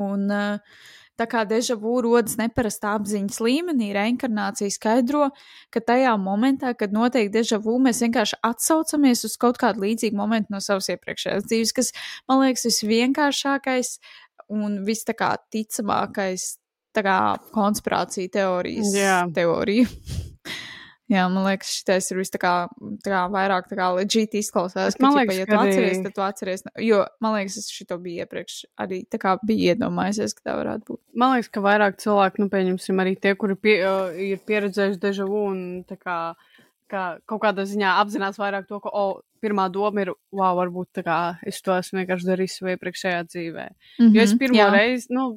[0.00, 0.80] Un uh,
[1.20, 5.28] tā kā deja vu rodas neparastā apziņas līmenī, reinkarnācija skaidro,
[5.74, 10.54] ka tajā momentā, kad notiek deja vu, mēs vienkārši atsaucamies uz kaut kādu līdzīgu momentu
[10.54, 11.94] no savas iepriekšējās dzīves, kas,
[12.30, 13.96] man liekas, visvienkāršākais
[14.52, 16.54] un vis tā kā ticamākais
[16.94, 17.18] tā kā
[17.54, 19.18] konspirācija teorijas Jā.
[19.34, 19.88] teorija.
[21.12, 22.52] Jā, man liekas, šis ir vis tā kā,
[23.04, 24.96] tā kā vairāk tā kā legit izklausās.
[25.02, 26.64] Man ka, liekas, ja tu atceries, tad tu atceries.
[26.80, 30.88] Jo, man liekas, es šito biju iepriekš arī tā kā biju iedomājies, ka tā varētu
[30.88, 31.00] būt.
[31.20, 35.28] Man liekas, ka vairāk cilvēku, nu, pieņemsim, arī tie, kuri pie, uh, ir pieredzējuši deja
[35.28, 36.18] vu un tā kā,
[36.88, 41.04] kā kaut kādā ziņā apzinās vairāk to, ka, o, pirmā doma ir, wow, varbūt tā
[41.04, 43.66] kā es to esmu vienkārši darījis savā iepriekšējā dzīvē.
[43.68, 44.70] Mm -hmm, jo es pirmo jā.
[44.72, 45.34] reizi, nu,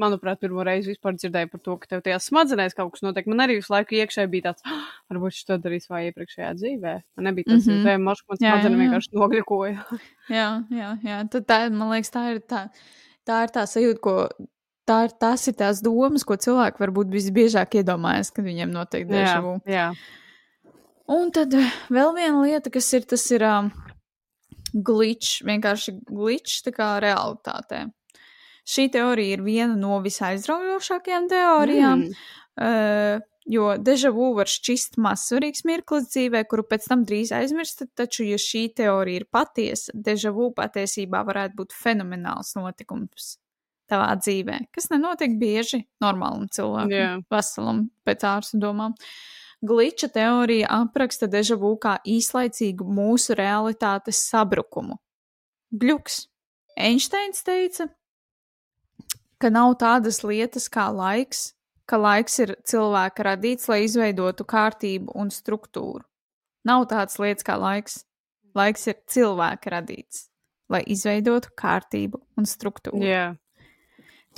[0.00, 3.28] manuprāt, pirmo reizi vispār dzirdēju par to, ka tev tajā smadzenēs kaut kas notiek.
[3.30, 6.94] Man arī visu laiku iekšēji bija tāds, "Ah, varbūt šis to darīs savā iepriekšējā dzīvē.
[7.16, 8.06] Man nebija tas, mm -hmm.
[8.06, 8.82] man Jā, jā, smadzenes jā.
[8.84, 9.84] vienkārši nogļukoja.
[10.38, 11.28] Jā, jā, jā.
[11.30, 12.68] Tad tā, man liekas, tā ir tā,
[13.26, 14.28] tā, ir tā sajūta, ko.
[14.86, 19.38] Tā ir, tās ir tās domas, ko cilvēki varbūt visbiežāk iedomājas, kad viņiem notiek deja
[19.38, 19.94] jā, jā.
[21.06, 21.54] Un tad
[21.90, 23.70] vēl viena lieta, kas ir, tas ir um,
[24.74, 27.84] glitch, vienkārši glitch tā kā realitātē.
[28.70, 32.14] Šī teorija ir viena no visaizraujošākajām teorijām, Mm.
[32.60, 38.22] uh, jo deja vu var šķist mazsvarīgs mirklis dzīvē, kuru pēc tam drīz aizmirst, taču,
[38.28, 43.38] ja šī teorija ir patiesa, deja vu patiesībā varētu būt fenomenāls notikums
[43.90, 47.12] tavā dzīvē, kas nenotiek bieži normālam cilvēkam, Jā.
[47.32, 48.94] veselam pēc ārsta domām.
[49.66, 54.96] Gliča teorija apraksta deja vu kā īslaicīgu mūsu realitātes sabrukumu.
[55.74, 56.28] Gluks.
[56.80, 57.88] Einsteins teica,
[59.40, 61.54] ka nav tādas lietas kā laiks,
[61.88, 66.04] ka laiks ir cilvēka radīts, lai izveidotu kārtību un struktūru.
[66.68, 68.02] Nav tādas lietas kā laiks.
[68.54, 70.24] Laiks ir cilvēka radīts,
[70.70, 73.02] lai izveidotu kārtību un struktūru.
[73.06, 73.28] Jā.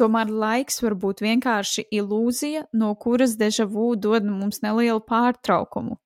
[0.00, 5.98] Tomēr laiks var būt vienkārši ilūzija, no kuras deja vu dod mums nelielu pārtraukumu.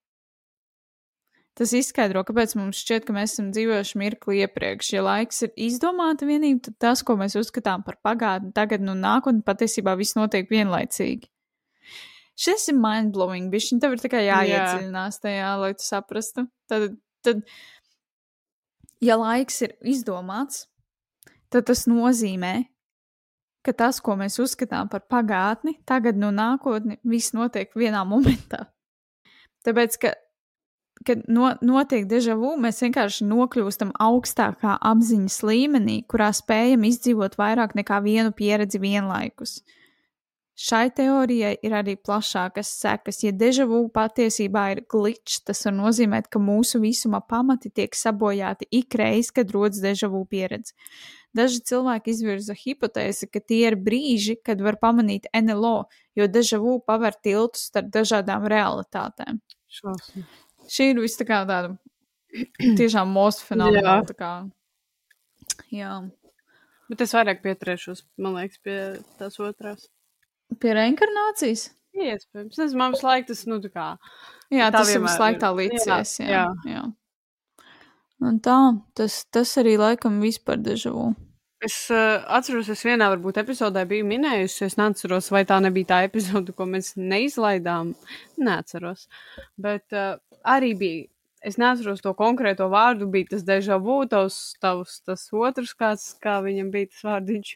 [1.56, 4.90] Tas izskaidro, kāpēc mums šķiet, ka mēs esam dzīvojuši mirkli iepriekš.
[4.92, 9.40] Ja laiks ir izdomāta vienība, tad tas, ko mēs uzskatām par pagātni, tagad un nākotni,
[9.46, 11.30] patiesībā viss notiek vienlaicīgi.
[12.36, 16.44] Šis ir mindblowing, bet viņš tev ir tikai jāiedziļinās tajā, lai tu saprastu.
[16.68, 16.90] Tad,
[17.24, 17.40] tad,
[19.00, 20.66] ja laiks ir izdomāts,
[21.48, 22.52] tad tas nozīmē,
[23.64, 28.66] ka tas, ko mēs uzskatām par pagātni, tagad un nākotni, viss notiek vienā momentā.
[29.64, 30.12] Tāpēc, ka,
[31.04, 37.76] kad no, notiek deja vu, mēs vienkārši nokļūstam augstākā apziņas līmenī, kurā spējam izdzīvot vairāk
[37.78, 39.60] nekā vienu pieredzi vienlaikus.
[40.56, 43.18] Šai teorijai ir arī plašākas sekas.
[43.20, 48.64] Ja deja vu patiesībā ir glitch, tas var nozīmēt, ka mūsu visuma pamati tiek sabojāti
[48.78, 50.72] ik reiz, kad rodas deja vu pieredze.
[51.36, 56.78] Daži cilvēki izvirza hipotēzi, ka tie ir brīži, kad var pamanīt NLO, jo deja vu
[56.80, 59.44] paver tiltus starp dažādām realitātēm.
[59.68, 60.45] Šausmas.
[60.70, 61.74] Šī ir viss tā kā tāda
[62.78, 64.00] tiešām mūsu fenomena.
[64.08, 64.32] tā kā.
[65.72, 65.92] Jā.
[66.90, 68.76] Bet es vairāk pieturēšos, man liekas, pie
[69.18, 69.88] tās otrās.
[70.62, 71.70] Pie reinkarnācijas?
[71.96, 72.58] Iespējams.
[72.62, 73.86] Es man visu laiku tas, nu, tā kā.
[74.52, 76.12] Jā, Tā tas ir visu laiku tā līdzies.
[76.20, 76.74] Jā, Jā, jā.
[76.76, 76.84] jā.
[78.26, 78.56] Un tā,
[78.96, 81.10] tas, tas arī laikam vispār dežavu.
[81.64, 86.00] Es uh, atceros, es vienā varbūt epizodē biju minējusi, es neatceros, vai tā nebija tā
[86.04, 87.94] epizode, ko mēs neizlaidām.
[88.36, 89.06] Neatceros.
[89.56, 91.06] Bet uh, arī bija,
[91.40, 96.42] es neatceros to konkrēto vārdu, bija tas deja vu, tavs, tavs tas otrs, kāds, kā
[96.44, 97.54] viņam bija tas vārdiņš.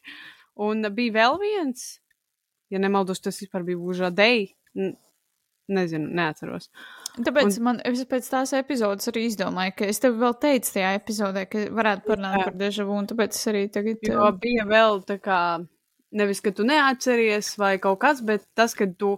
[0.64, 1.86] Un uh, bija vēl viens,
[2.72, 4.54] ja nemaldos, tas vispār bija Užādei.
[5.70, 6.70] nezinu, neatceros.
[7.16, 7.64] Tāpēc un...
[7.66, 12.06] man, pēc tās epizodes arī izdomāju, ka es tev vēl teicu tajā epizodē, ka varētu
[12.06, 12.44] parunāt jā.
[12.46, 14.04] par dežavu, un tāpēc es arī tagad.
[14.06, 15.40] Jo bija vēl tā kā,
[16.20, 19.16] nevis, ka tu neatceries vai kaut kas, bet tas, ka tu,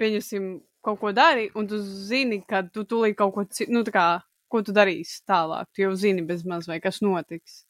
[0.00, 0.50] pieņemsim,
[0.84, 4.08] kaut ko dari, un tu zini, ka tu tūlīt kaut ko, nu, tā kā,
[4.48, 7.64] ko tu darīsi tālāk, tu jau zini bez maz vai kas notiks.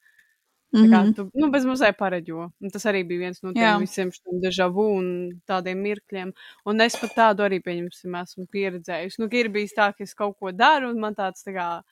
[0.68, 1.14] Tā kā mm -hmm.
[1.16, 2.50] tu, nu, bez mazliet pareģo.
[2.60, 3.78] Un tas arī bija viens no tiem Jā.
[3.80, 5.06] visiem šiem dežavu un
[5.48, 6.32] tādiem mirkļiem.
[6.66, 9.18] Un es pat tādu arī, pieņemsim, esmu pieredzējusi.
[9.18, 11.82] Nu, ir bijis tā, ka es kaut ko daru, un man tāds tā kā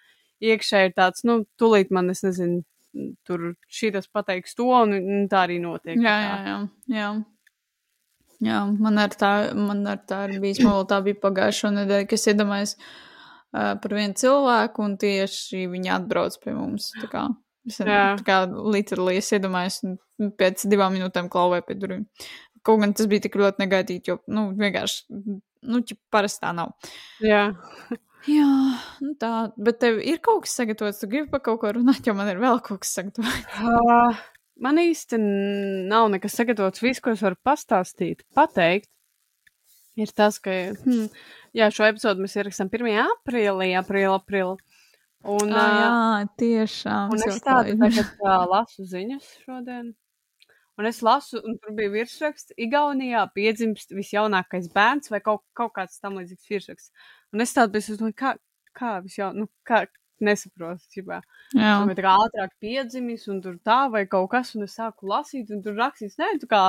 [0.43, 2.65] iekšēji ir tāds, nu, tūlīt man, es nezinu,
[3.25, 5.97] tur šīs pateiks to, un, un tā arī notiek.
[5.97, 6.69] Jā, jā, jā.
[6.89, 7.09] jā.
[8.45, 12.27] Jā, man ar tā, man ar tā ir bijis, man tā bija pagājušo nedēļu, kas
[12.29, 16.91] iedomājas uh, par vienu cilvēku, un tieši viņi atbrauc pie mums.
[17.01, 17.25] Tā kā
[17.67, 17.81] Es
[18.27, 22.05] kā literāli iedomājos, un pēc divām minūtēm klauvēju pie durvīm.
[22.67, 25.03] Kaut gan tas bija tik ļoti negaidīti, jo, nu, vienkārši,
[25.71, 25.83] nu,
[26.15, 26.75] parasti tā nav.
[27.23, 27.49] Jā.
[28.27, 28.47] Jā,
[29.05, 32.15] nu tā, bet tev ir kaut kas sagatavots, tu gribi par kaut ko runāt, jo
[32.17, 33.61] man ir vēl kaut kas sagatavots.
[33.63, 34.19] Uh,
[34.67, 35.21] man īsti
[35.91, 36.83] nav nekas sagatavots.
[36.83, 38.91] Viss, ko es varu pastāstīt, pateikt,
[40.01, 41.07] ir tas, ka, hmm,
[41.57, 42.99] jā, šo epizodu mēs ierakstām 1.
[43.05, 44.76] aprīlī, aprīlī, aprīlī.
[45.27, 47.15] Un, ah, jā, tiešām.
[47.15, 49.95] Un es tādu tagad uh, lasu ziņas šodien.
[50.77, 55.97] Un es lasu, un tur bija virsraksts, Igaunijā piedzimst visjaunākais bērns vai kaut, kaut kāds
[56.03, 56.93] tam līdzīgs virsraksts.
[57.33, 58.35] Un es tādu biju, domāju, kā,
[58.77, 59.87] kā visjaun, nu, kā,
[60.21, 61.21] nesaprotu, ķipā.
[61.57, 61.73] Jā.
[61.83, 65.53] Un tā kā ātrāk piedzimis, un tur tā vai kaut kas, un es sāku lasīt,
[65.53, 66.63] un tur rakstīts, nē, tu kā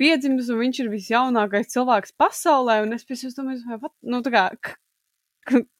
[0.00, 4.34] piedzimis, un viņš ir visjaunākais cilvēks pasaulē, un es pēc tam domāju, vai, nu, tā
[4.34, 4.44] kā,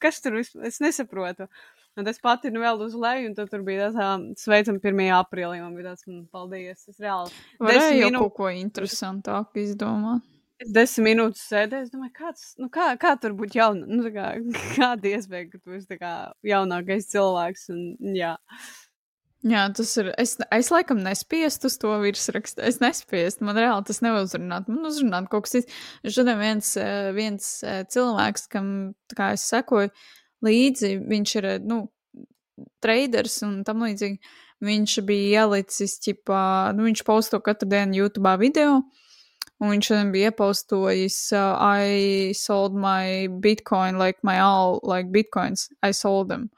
[0.05, 1.49] kas tur, es, es nesaprotu.
[1.95, 5.03] Un es pati nu vēl uz leju, un tur bija tā, sveicam 1.
[5.15, 5.61] aprīlī.
[5.63, 6.89] Man bija tāds, man, paldies.
[6.91, 7.31] Es reāli.
[7.63, 8.23] Varēju minū...
[8.25, 10.25] kaut ko interesantāku izdomāt.
[10.63, 14.33] Es desmit minūtes sēdēju, es domāju, kāds, nu kā, kā tur būt jauna, nu kā,
[14.79, 16.15] kāda iespēja, ka tu esi tā kā
[16.47, 18.37] jaunākais cilvēks, un jā.
[19.45, 20.09] Jā, tas ir.
[20.17, 22.63] Es, es laikam nespiestu uz to virsrakstu.
[22.65, 23.45] Es nespiestu.
[23.45, 24.71] Man reāli tas neuzrunāt.
[24.73, 25.83] Man uzrunāt kaut kas cits.
[26.17, 26.71] Šodien viens,
[27.13, 27.51] viens
[27.93, 28.71] cilvēks, kam,
[29.13, 29.93] kā es sekoju,
[30.43, 30.97] līdzi.
[31.11, 31.85] Viņš ir, nu,
[32.85, 34.19] traders un tam līdzīgi.
[34.65, 38.79] Viņš bija ielicis, ķipā, nu, viņš posto katru dienu YouTube video,
[39.61, 45.93] un viņš bija iepostojis, uh, I sold my bitcoin, like my all, like bitcoins, I
[45.93, 46.51] sold them.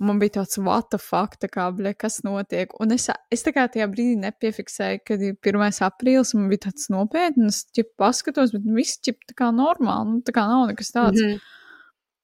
[0.00, 2.70] Un man bija tāds, what the fuck, tā kā, bļa, kas notiek.
[2.80, 5.80] Un es, es tā kā tajā brīdī nepiefiksēju, kad ir 1.
[5.84, 10.22] aprīlis, un man bija tāds nopietns, ķip, paskatos, bet viss, ķip, tā kā normāli, nu,
[10.24, 11.20] tā kā nav nekas tāds.
[11.20, 11.58] Mm -hmm.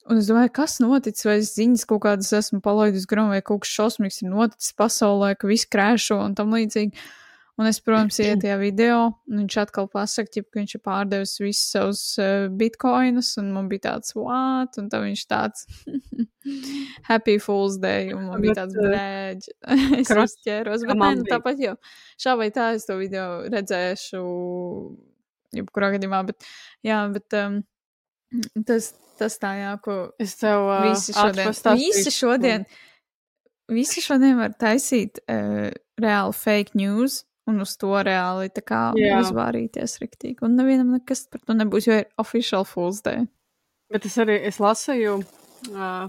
[0.06, 3.64] Un es domāju, kas noticis, vai es ziņas kaut kādas esmu palaidis garām, vai kaut
[3.64, 6.94] kas šausmīgs ir noticis pasaulē, ka viss krēšo un tam līdzīgi.
[7.56, 8.96] Un es, protams, iet tajā video,
[9.30, 13.70] un viņš atkal pasaka, ķip, ka viņš ir pārdevis visus savus uh, bitkoinus, un man
[13.70, 14.76] bija tāds, what?
[14.76, 15.64] Un tad viņš tāds,
[17.08, 19.56] happy Fool's Day, un man bija tāds, brēģi,
[20.02, 21.72] es uzķēros, bet nē, nu, tāpat jau,
[22.20, 24.22] šā vai tā es to video redzēšu,
[25.56, 26.44] jebkurā gadījumā, bet,
[26.84, 27.62] jā, bet um,
[28.68, 32.66] tas, tas tā, jā, ko es tev uh, visi šodien, visi šodien,
[33.72, 39.20] visi šodien var taisīt uh, reāli fake news un uz to reāli tā kā jā.
[39.22, 40.40] uzvārīties riktīgi.
[40.46, 43.26] Un nevienam nekas par to nebūs, jo ir official Fool's Day.
[43.92, 45.20] Bet es arī, es lasīju,
[45.72, 46.08] uh,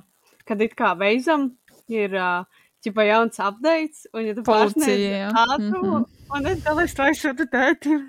[0.50, 1.52] kad it kā veizam
[1.94, 6.36] ir, uh, ķipa jauns updates, un ja tu pārsniedz ātrumu, mm -hmm.
[6.38, 8.04] un es dalīšu to aizsūtu tētim.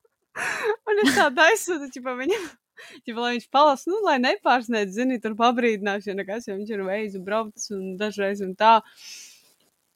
[0.88, 2.46] un es tādu aizsūtu, ķipa viņam.
[3.08, 6.84] Ja lai viņš palasa, nu, lai nepārsniedz, zini, tur pabrīdinās, ja nekas, jo viņš ir
[6.86, 8.76] veids un braucis un dažreiz un tā.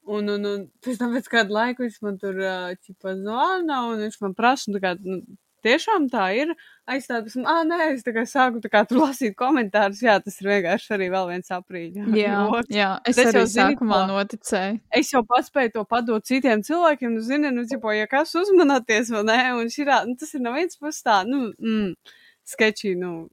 [0.09, 2.41] Un, un, un pēc tam pēc kāda laika viņš man tur,
[2.81, 5.21] ķipa, zvana, un viņš man prasa, nu, kā, nu,
[5.65, 6.53] tiešām tā ir.
[6.91, 10.01] Aizstāvis, ah, nē, es tā kā sāku tā kā tur lasīt komentārus.
[10.03, 12.07] Jā, tas ir vienkārši arī vēl viens aprīļa.
[12.21, 12.73] Jā, nots.
[12.75, 14.81] jā es, es arī sākumā noticēju.
[15.01, 19.23] Es jau paspēju to padot citiem cilvēkiem, nu, zini, nu, ķipo, ja kas uzmanāties, vai
[19.29, 22.95] nē, un širā, nu, tas ir no viens puses tā, nu, mm sketčī.
[22.99, 23.29] Nu,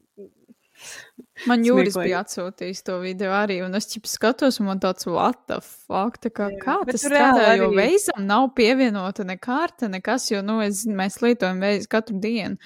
[1.46, 5.40] Man Jūris bija atsūtījis to video arī, un es ķip skatos, un man tāds, what
[5.50, 10.28] the fuck, tā kā, Jā, kā tas strādā, jo veizam nav pievienota ne kārta, nekas,
[10.32, 12.58] jo, nu, es, mēs lietojam veizu katru dienu.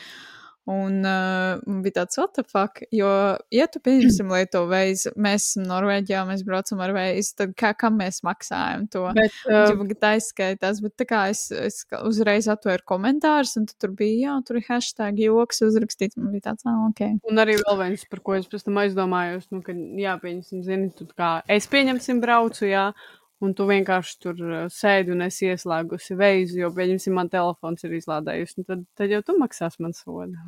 [0.70, 3.08] Un uh, bija tāds, fuck, jo,
[3.50, 7.96] ja tu pieņemsim lietu veizu, mēs esam Norvēģijā, mēs braucam ar veizu, tad kā, kam
[7.98, 9.02] mēs maksājam to?
[9.16, 14.28] Bet, uh, tā izskaitās, bet tā kā es, es uzreiz atvēru komentārus, un tur bija,
[14.28, 17.02] jā, tur ir hashtag joks uzrakstīts, man bija tāds, ah, ok.
[17.32, 20.92] Un arī vēl viens, par ko es pēc tam aizdomājos, nu, ka, jā, pieņemsim, zini,
[20.94, 22.92] tu kā, es pieņemsim braucu, jā,
[23.42, 27.96] un tu vienkārši tur uh, sēdi un esi ieslēgusi veizu, jo, pieņemsim, man telefons ir
[27.98, 30.38] izlādējusi, nu tad, tad jau tu maksās man sodu.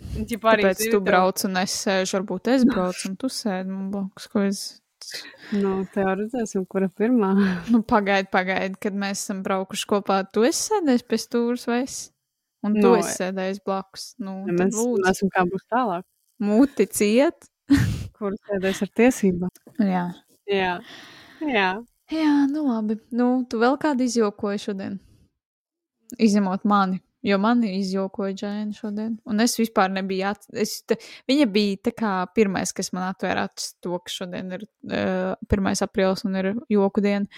[0.00, 3.90] Arī Tāpēc tu tev- brauc un es sēžu, varbūt es braucu un tu sēdi man
[3.92, 4.60] blakus, ko es.
[5.56, 7.30] Nu, tev redzēsim, kura pirmā.
[7.72, 10.20] Nu, pagaidi, pagaidi, kad mēs esam braukuši kopā.
[10.32, 11.98] Tu esi sēdējis pie stūres vai es?
[12.64, 14.10] Un tu Nu, esi sēdējis blakus.
[14.20, 14.80] Nu, tad Mēs
[15.14, 16.04] esam kā būs tālāk.
[16.44, 17.48] muti ciet.
[18.18, 19.52] Kur sēdēs ar tiesībām?
[19.80, 20.04] Jā.
[20.50, 20.74] Jā.
[21.40, 21.70] Jā.
[22.10, 22.98] Jā, nu labi.
[23.14, 24.98] Nu, tu vēl kādu izjokoji šodien?
[26.18, 29.12] Izņemot mani, jo mani izjokoja Džēna šodien.
[29.30, 30.32] Un es vispār nebiju.
[30.32, 30.48] At...
[30.50, 30.98] Es, te...
[31.30, 35.70] Viņa bija tā kā pirmais, kas man atvēra acis to, ka šodien ir uh, 1.
[35.86, 37.30] aprīlis un ir joku diena.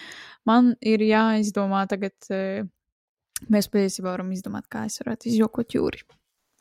[0.49, 2.17] Man ir jāizdomā tagad.
[2.31, 2.65] Uh,
[3.51, 6.03] mēs patiesībā varam izdomāt, kā es varētu izjokot jūri.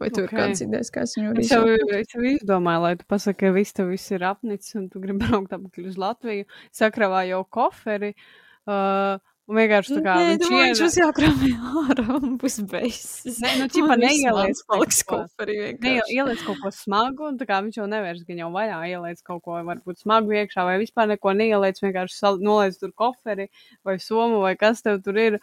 [0.02, 0.26] Vai tu okay.
[0.26, 0.32] Ok.
[0.32, 1.64] ir kāds idejas, kā es viņu varu Es jau,
[1.98, 5.22] es jau izdomāju, lai tu pasaki, ka viss tev viss ir apnicis un tu gribi
[5.22, 6.48] braukt atpakaļ uz Latviju.
[6.74, 8.16] Sakravā jau koferi.
[8.62, 11.50] Uh, un vienkārši tā kā Nē, viņš nu, viņš būs jākrāmē
[11.82, 13.40] ārā un būs beidzis.
[13.42, 16.16] Nē, nu, ķipa neieliec paliks koferī vienkārši.
[16.16, 19.42] ieliec kaut ko smagu, un tā kā viņš jau nevērs, ka jau vaļā ieliec kaut
[19.46, 23.50] ko, varbūt smagu iekšā, vai vispār neko neieliec, vienkārši noliec tur koferi
[23.86, 25.38] vai somu, vai kas tev tur ir.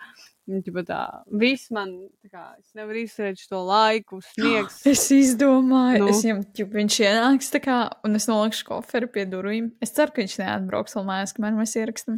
[0.50, 1.00] Un, ķipa tā,
[1.38, 1.92] viss man,
[2.24, 4.80] tā kā, es nevaru izturēt šo laiku, sniegs.
[4.90, 6.08] Es izdomāju, Nu?
[6.08, 6.14] nu.
[6.16, 7.76] es viņam, ja viņš ienāks tā kā,
[8.08, 9.68] un es nolikšu koferi pie durvīm.
[9.86, 12.18] Es ceru, ka viņš neatbrauks vēl mājās, kamēr mēs ierakstām.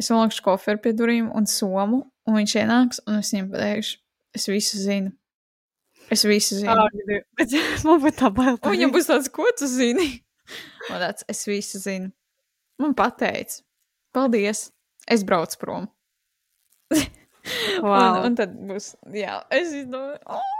[0.00, 4.00] Es nolikšu koferi pie durvīm un somu, un viņš ienāks, un es viņam pateikšu,
[4.40, 5.12] es visu zinu.
[6.10, 6.72] Es visu zinu.
[6.72, 8.56] Ak, Dievs, Bet man būtu tā bail.
[8.56, 10.08] Un viņam būs tāds, ko tu zini?
[10.88, 12.08] Man tāds, es visu zinu.
[12.80, 13.60] Man pateica,
[14.16, 14.70] paldies,
[15.06, 15.90] es braucu prom.
[17.80, 17.92] Wow.
[18.20, 20.18] Un, un tad būs, jā, es izdomāju.
[20.26, 20.56] Oh!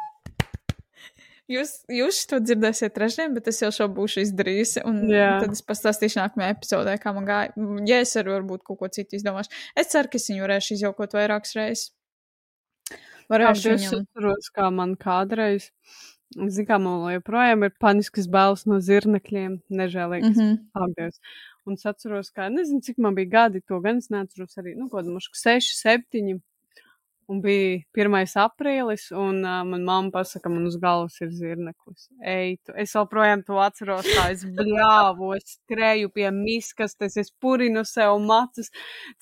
[1.50, 4.84] Jūs, jūs to dzirdēsiet trešdien, bet es jau šo būšu izdarījusi.
[4.86, 5.32] Un Jā.
[5.42, 7.50] tad es pastāstīšu nākamajā epizodē, kā man gāja.
[7.90, 9.50] Ja es arī varbūt kaut ko citu izdomāšu.
[9.74, 11.88] Es ceru, ka es viņu varēšu izjaukot vairākas reizes.
[13.30, 14.04] Varēšu Es viņam.
[14.06, 15.72] atceros, kā man kādreiz,
[16.36, 20.54] zinu, kā man joprojām ir paniskas bailes no zirnekļiem, nežēlīgas Mhm.
[20.74, 21.18] apgājus.
[21.66, 24.88] Un es atceros, ka nezinu, cik man bija gadi, to gan es neatceros arī, nu,
[24.88, 26.40] kaut kādā 6, 7.
[27.30, 28.16] Un bija 1.
[28.42, 32.08] aprīlis, un uh, man mamma pasaka, man uz galvas ir zirneklis.
[32.26, 37.30] Ej, tu, es joprojām to atceros, kā es bļāvu, es skrēju pie miskas, tas es
[37.42, 38.72] purinu sev macus.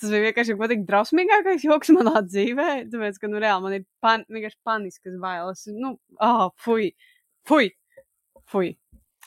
[0.00, 4.24] Tas bija vienkārši tik drausmīgākais joks manā dzīvē, tāpēc, ka, nu, reāli man ir pan,
[4.32, 5.66] vienkārši paniskas bailes.
[5.76, 6.94] Nu, ah, fuj,
[7.48, 7.68] fuj,
[8.48, 8.72] fuj.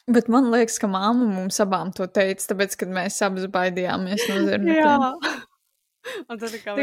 [0.10, 4.41] Bet man liekas, ka māma mums abām to teica, tāpēc, kad mēs abas baidījāmies no
[4.50, 5.50] zirnekļiem.
[6.32, 6.74] Un tā kā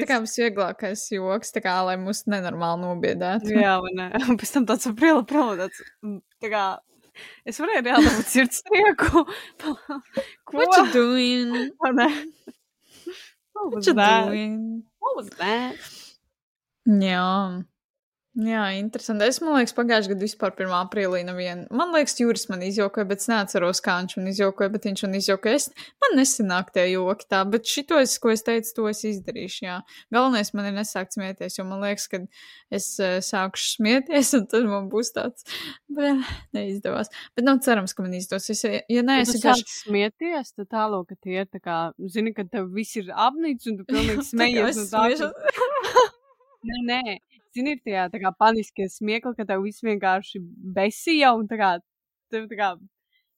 [0.00, 0.08] panis.
[0.08, 3.52] kā visvieglākais joks, tā kā, lai mūs nenormāli nobiedētu.
[3.54, 4.08] Jā, vai ne?
[4.26, 6.64] Un pēc tam tāds aprīla prāva, tāds, mm, tā kā,
[7.46, 9.22] es varēju reāli dabūt sirdstrieku.
[10.48, 10.58] Ko?
[10.58, 11.54] What you doing?
[13.86, 14.26] You that?
[14.28, 14.58] doing?
[14.98, 15.78] What was that?
[16.86, 17.62] Jā.
[18.36, 19.24] Jā, interesanti.
[19.24, 20.72] Es domāju, ka pagājušajā gadā vispār 1.
[20.76, 21.62] aprīlī nevienu.
[21.72, 25.14] Man liekas, Juris man izjokoja, bet es neatceros, kā viņš man izjokoja, bet viņš man
[25.16, 25.54] izjokoja.
[25.56, 25.68] Es,
[26.04, 29.62] man nesanāk tie joki tā, bet šito, es, ko es teicu, to es izdarīšu.
[29.64, 29.78] Jā.
[30.12, 32.20] Galvenais man ir nesākt smieties, jo man liekas, ka
[32.76, 35.48] es uh, sākušu smieties, un tad man būs tāds,
[35.96, 37.08] bet neizdevās.
[37.38, 38.60] Bet nav cerams, ka man izdosies.
[38.68, 39.64] Ja, ja nē, Ja es vienkārši.
[39.64, 41.78] sāc smieties, tad tālāk, ka tie ir tā kā,
[42.12, 45.32] zini, ka tev viss ir apnicis un tu pilnīgi smejies smiežos.
[46.66, 47.00] Nē, nē,
[47.56, 50.42] zini, ir tie tā kā paniskie smiekli, ka tev viss vienkārši
[50.76, 51.70] besija un tā kā,
[52.32, 52.70] tev tā kā,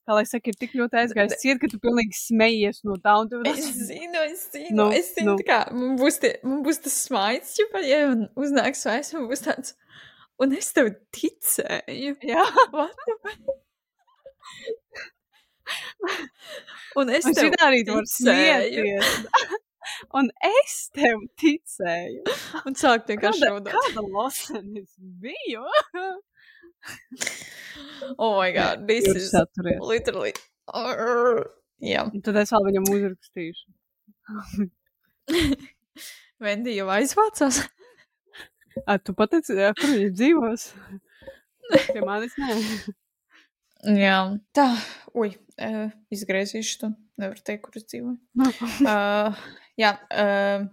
[0.07, 3.47] kā lai saka, ir tik ļoti aizgājis ciet, ka tu pilnīgi smejies no tā tev
[3.49, 5.37] Es zinu, es zinu, Nu, nu, es zinu, nu.
[5.39, 5.47] nu.
[5.47, 8.03] kā man būs, tie, man būs tas smaids, ja, ja
[8.39, 9.75] uznāks vairs, man būs tāds,
[10.39, 12.19] un es tev ticēju.
[12.33, 12.45] Jā?
[16.97, 18.07] Un es un tev arī tu ticēju.
[18.09, 19.59] smieties.
[20.19, 22.23] un es tev ticēju.
[22.65, 23.73] Un sāk vienkārši raudāt.
[23.75, 25.65] kāda losena es biju?
[28.17, 29.81] Oh my god, this Jūs is saturies.
[29.83, 30.31] literally.
[31.83, 32.05] Jā.
[32.07, 33.67] Un tad es vēl viņam uzrakstīšu.
[36.45, 37.59] Vendi jau aizvācās.
[38.87, 40.65] A, tu pateici, jā, kur viņš dzīvos?
[41.89, 42.55] Pie manis nē.
[43.99, 44.15] Jā.
[44.55, 44.67] Tā,
[45.19, 46.93] ui, uh, izgriezīšu to.
[47.19, 48.17] Nevar teikt, kur es dzīvoju.
[48.87, 49.35] Uh,
[49.79, 50.67] jā, uh,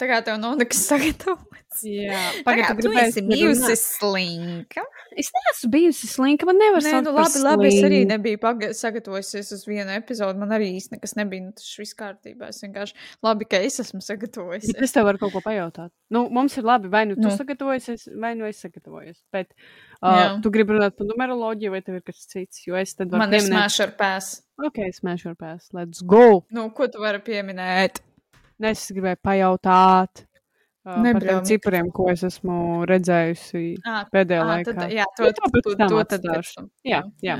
[0.00, 1.46] tā kā tev nav nekas sagatavots.
[1.86, 4.82] Jā, Pagaid, pagaid, tu esi bijusi slinka.
[5.20, 8.40] Es neesmu bijusi slinka, man nevar Nē, nu labi, labi, es arī nebiju
[8.74, 10.34] sagatavojusies uz vienu epizodu.
[10.40, 12.48] Man arī īsti nekas nebija, nu tas viss kārtībā.
[12.50, 12.96] Es vienkārši
[13.26, 14.74] labi, ka es esmu sagatavojusies.
[14.74, 15.92] Bet es tev varu kaut ko pajautāt.
[16.10, 17.36] Nu, mums ir labi, vai nu tu Nu.
[17.38, 19.22] sagatavojies, vai nu es sagatavojos.
[19.32, 20.34] Bet Jā.
[20.34, 22.64] uh, tu gribi runāt par numeroloģiju, vai tev ir kas cits?
[22.66, 23.54] Jo es tad varu Man ir pieminēt.
[23.54, 24.32] smash ar pēs.
[24.60, 25.70] Ok, smash your pass.
[25.72, 26.42] Let's go!
[26.50, 28.02] Nu, ko tu vari pieminēt?
[28.60, 30.26] Ne, es gribēju pajautāt.
[30.80, 34.72] Uh, par tiem cipariem, ko es esmu redzējusi Ā, pēdējā ā, laikā.
[34.78, 36.70] tad, jā, to, Nu, to to, tam to tad pēc tam.
[36.88, 37.36] Jā, jā.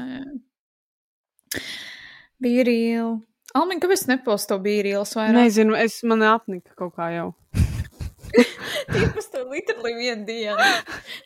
[2.41, 3.17] Bija reāli.
[3.57, 5.35] Almiņ, kāpēc neposto bija reāls vairāk?
[5.35, 7.31] Nezinu, es man apnika kaut kā jau.
[8.93, 10.69] Tīpas to literāli vienu dienu.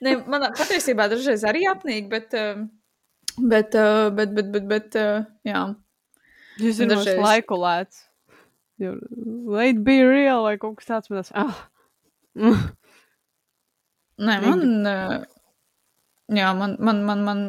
[0.06, 5.66] Ne, man patiesībā dažreiz arī apnīk, bet, bet, bet, bet, bet, bet, uh, jā.
[6.62, 7.20] Zinu, es Dažreiz.
[7.20, 8.04] laiku lēts.
[8.82, 8.96] Jo,
[9.54, 11.32] Let be real vai kaut kas tāds man tas.
[11.38, 11.62] Ah.
[14.24, 14.60] Nē, man,
[16.34, 17.44] jā, man, man, man, man,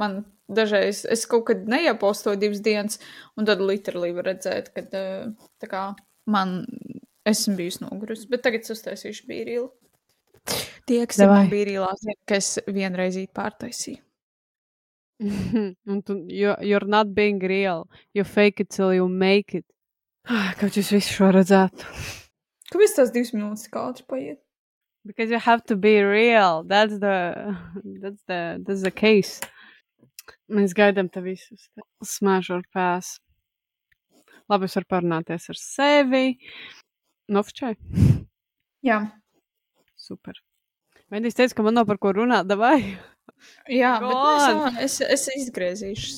[0.00, 0.18] man
[0.52, 3.00] dažreiz, es kaut kad neiepostoju divas dienas,
[3.36, 5.82] un tad literāli var redzēt, ka tā kā
[6.32, 6.62] man,
[7.28, 9.68] esmu bijusi nogurusi, bet tagad es uztaisīšu bīrīlu.
[10.88, 11.44] Tie, kas Davai.
[11.44, 14.02] man bīrīlā, zina, ka es vienreizīt pārtaisīju.
[15.92, 17.88] Un tu, you, you're not being real.
[18.12, 19.64] You fake it till you make it.
[20.30, 21.86] Ah, Kaut jūs visu šo redzētu.
[22.72, 24.40] Kāpēc tās divas minūtes ātri paiet?
[25.04, 26.62] Because you have to be real.
[26.62, 27.56] That's the,
[28.00, 29.40] that's the, that's the case.
[30.48, 31.66] Mēs gaidām te visus.
[32.06, 33.16] Smash or pass.
[34.50, 36.36] Labi, es varu parunāties ar sevi.
[37.32, 37.74] Nofčai.
[38.86, 39.00] Jā,
[40.02, 40.34] Super.
[41.12, 42.96] Mēdīs teica, ka man nav par ko runāt, davai.
[43.70, 46.08] jā Go bet nu, es, es, es izgriezīšu,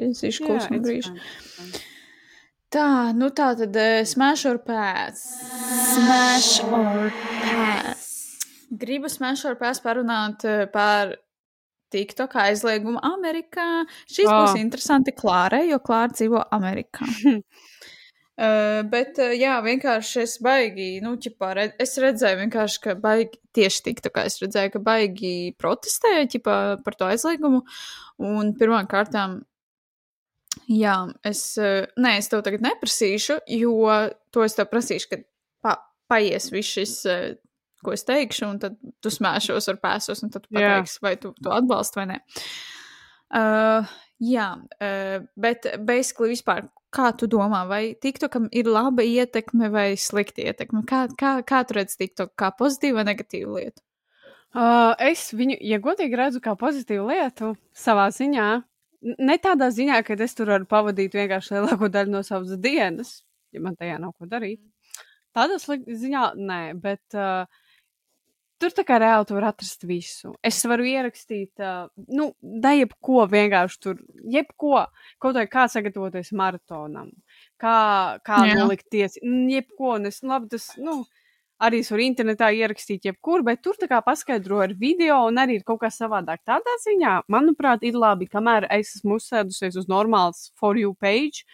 [0.00, 1.14] es izgriezīšu brīžu.
[1.14, 1.80] fine, it's fine.
[2.70, 5.24] Tā, nu tā tad uh, smash or pass.
[5.90, 7.08] Smash or
[7.42, 8.04] pass.
[8.70, 11.16] Gribu smash or pass parunāt uh, par
[11.90, 13.82] TikTok aizliegumu Amerikā.
[14.06, 14.44] Šis Ah.
[14.44, 17.10] būs interesanti Klārai, jo Klāra dzīvo Amerikā.
[18.38, 23.42] Uh, bet, uh, jā, vienkārši es baigi, nu, ķipā, red, es redzēju vienkārši, ka baigi,
[23.58, 26.56] tieši tik tā kā es redzēju, ka baigi protestēja, ķipā,
[26.86, 27.64] par to aizliegumu.
[28.22, 29.40] Un pirmām kārtām,
[30.70, 30.96] jā,
[31.26, 33.76] es, uh, nē, es tev tagad neprasīšu, jo
[34.34, 35.24] to es tev prasīšu, kad
[35.64, 35.76] pa,
[36.10, 37.30] paies viss šis, uh,
[37.84, 41.32] ko es teikšu, un tad tu smēšos ar pēsos, un tad tu pateiksi, vai tu
[41.40, 42.20] to atbalsti vai nē.
[43.30, 43.90] Uh,
[44.22, 50.42] jā, uh, bet basically vispār, kā tu domā, vai TikTokam ir laba ietekme vai slikta
[50.48, 50.82] ietekme?
[50.88, 53.82] Kā, kā, kā tu redz TikTok, kā pozitīvu vai negatīvu lietu?
[54.50, 58.48] Uh, es viņu, ja godīgi redzu, kā pozitīvu lietu savā ziņā.
[59.00, 63.20] Ne tādā ziņā, ka es tur varu pavadīt vienkārši lielāko daļu no savas dienas,
[63.54, 64.60] ja man tajā nav ko darīt.
[65.36, 67.46] Tādā ziņā, nē, bet uh,
[68.60, 70.34] tur tā kā reāli tu vari atrast visu.
[70.44, 74.02] Es varu ierakstīt, uh, nu, da jebko vienkārši tur,
[74.34, 74.84] jebko,
[75.22, 77.08] kaut vai kā sagatavoties maratonam,
[77.62, 77.76] kā,
[78.26, 78.58] kā Jā.
[78.58, 81.00] nolikties, jebko, un es, nu, labi, tas, nu,
[81.60, 85.60] arī es varu internetā ierakstīt jebkur, bet tur tā kā paskaidro ar video un arī
[85.60, 86.42] ir kaut kas savādāk.
[86.48, 91.44] Tādā ziņā, manuprāt, ir labi, kamēr es esmu uzsēdusies uz normāls for you page.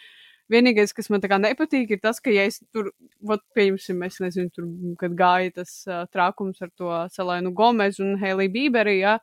[0.47, 2.93] Vienīgais, kas man tā kā nepatīk, ir tas, ka, ja es tur,
[3.27, 4.69] vat, pieņemsim, es nezinu, tur,
[5.01, 9.17] kad gāja tas uh, trākums ar to Selēnu Gomezu un Heliju Bīberi, ja,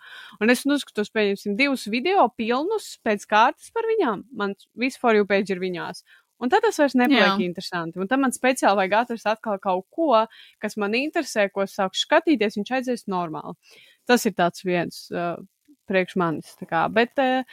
[0.44, 4.26] un es noskatos, pieņemsim, divus video pilnus pēc kārtas par viņām.
[4.36, 6.04] Man viss for you page ir viņās.
[6.42, 7.46] Un tad tas vairs nepaliek Jā.
[7.46, 8.00] interesanti.
[8.02, 10.10] Un tad man speciāli vajag atrast atkal kaut ko,
[10.64, 13.56] kas man interesē, ko es sāku skatīties, viņš aizies normāli.
[14.10, 15.38] Tas ir tāds viens uh,
[15.88, 16.56] priekš manis.
[16.92, 17.44] bet, uh,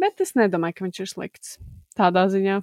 [0.00, 1.58] bet es nedomāju, ka viņš ir slikts
[1.98, 2.62] tādā ziņā.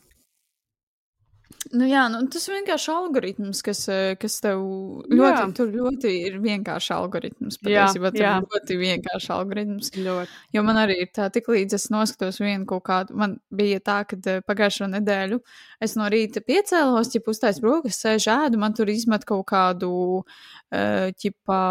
[1.69, 4.61] Nu, jā, nu, tas ir vienkārši algoritms, kas, eh, kas tev
[5.09, 5.45] ļoti, Jā.
[5.57, 7.59] tur ļoti ir vienkārši algoritms.
[7.61, 8.35] Patiesībā jā.
[8.39, 9.91] ir ļoti vienkārši algoritms.
[9.97, 10.37] Ļoti.
[10.55, 13.99] Jo man arī ir tā, tik līdz es noskatos vienu kaut kādu, man bija tā,
[14.09, 15.41] ka eh, pagājušo nedēļu
[15.81, 19.91] es no rīta piecēlos, ja pustais brokas sēž ēdu, man tur izmet kaut kādu,
[20.21, 21.65] uh, ķipā,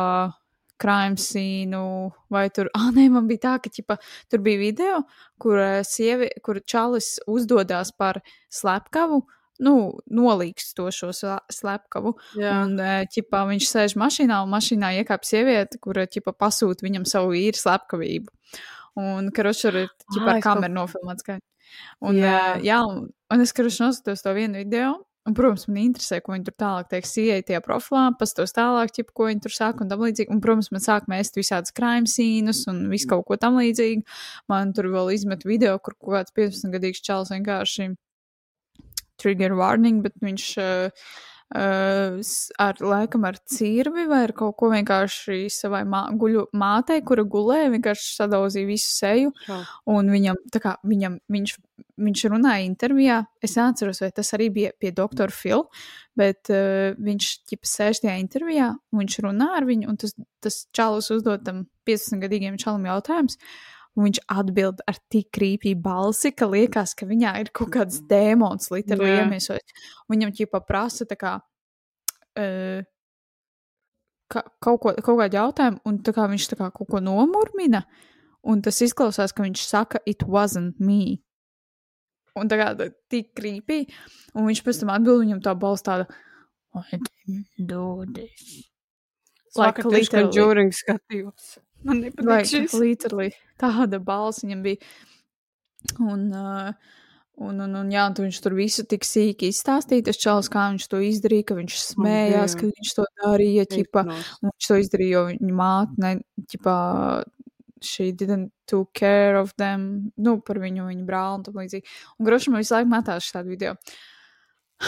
[0.78, 1.82] crime scīnu,
[2.30, 3.98] vai tur, ah, nē, man bija tā, ka, ķipa,
[4.30, 5.00] tur bija video,
[5.42, 8.22] kur eh, sievi, kur čalis uzdodās par
[8.54, 9.24] slepkavu,
[9.64, 9.74] nu,
[10.14, 12.14] nolīgst to šo sla- slepkavu.
[12.38, 12.54] Jā.
[12.64, 12.76] Un,
[13.14, 18.32] ķipā, viņš sēž mašīnā, un mašīnā iekāp sieviete, kura ķipā, pasūta viņam savu īru slepkavību.
[18.98, 21.26] Un karošur ir ķipā, ar kameru nofilmēts.
[21.26, 21.38] Kā.
[22.02, 22.56] Un, Jā.
[22.64, 22.80] jā.
[22.88, 24.96] un, un es karošu noskatos to vienu video.
[25.28, 29.10] Un, protams, man interesē, ko viņi tur tālāk teiks, ieeja tajā profilā, pastos tālāk, ķip,
[29.12, 30.32] ko viņi tur saka un tam līdzīgi.
[30.32, 34.06] Un, protams, man sāk mēst visādas crime sīnus un visu kaut ko tam līdzīgu.
[34.48, 37.90] Man tur vēl izmet video, kur kaut kāds 15 gadīgs čels vienkārši
[39.20, 41.10] trigger warning, bet viņš uh,
[41.56, 42.18] uh,
[42.58, 47.70] ar laikam ar cirvi vai ar kaut ko vienkārši savai mā, guļu mātei, kura gulēja,
[47.74, 49.32] vienkārši sadauzīja visu seju.
[49.46, 49.60] Šau.
[49.94, 51.54] Un viņam, tā kā viņam, viņš,
[52.08, 55.66] viņš runāja intervijā, es neatceros, vai tas arī bija pie doktora Phil,
[56.18, 60.14] bet uh, viņš ķipa sēž tajā intervijā, un viņš runā ar viņu, un tas,
[60.44, 63.40] tas čalis uzdod tam 15 gadīgiem čalam jautājums.
[63.98, 68.70] Un viņš atbild ar tik krīpīgu balsi, ka liekas, ka viņā ir kaut kāds dēmons,
[68.70, 69.74] literāli iemiesojis.
[70.12, 71.32] Viņam ķipa prasa, tā kā,
[72.38, 72.84] uh,
[74.30, 77.82] ka, kaut, ko, kaut kādu jautājumu, un tā kā viņš tā kā kaut ko nomurmina,
[78.46, 81.18] un tas izklausās, ka viņš saka, it wasn't me.
[82.38, 83.88] Un tā kā tā- tik krīpī,
[84.38, 86.06] un viņš pēc tam atbild viņam tā balss tāda,
[86.76, 88.68] I didn't do this.
[89.56, 90.30] Like, Like, literally.
[90.36, 91.58] Džūringa skatījos.
[91.86, 92.74] Man nepatīk šis.
[92.74, 94.80] literally, tāda balss viņam bija.
[96.02, 96.72] Un, uh,
[97.38, 100.66] un, un, un, jā, un tu viņš tur visu tik sīki izstāstīja, tas čels, kā
[100.72, 102.58] viņš to izdarīja, ka viņš smējās, Dievs.
[102.58, 104.04] ka viņš to darīja, ķipa,
[104.48, 106.14] viņš to izdarīja, jo viņa māte,
[106.50, 106.76] ķipa,
[107.80, 111.96] she didn't took care of them, nu, par viņu, viņa brāli un tam līdzīgi.
[112.18, 113.76] Un Grošam visu laiku metās šādu video.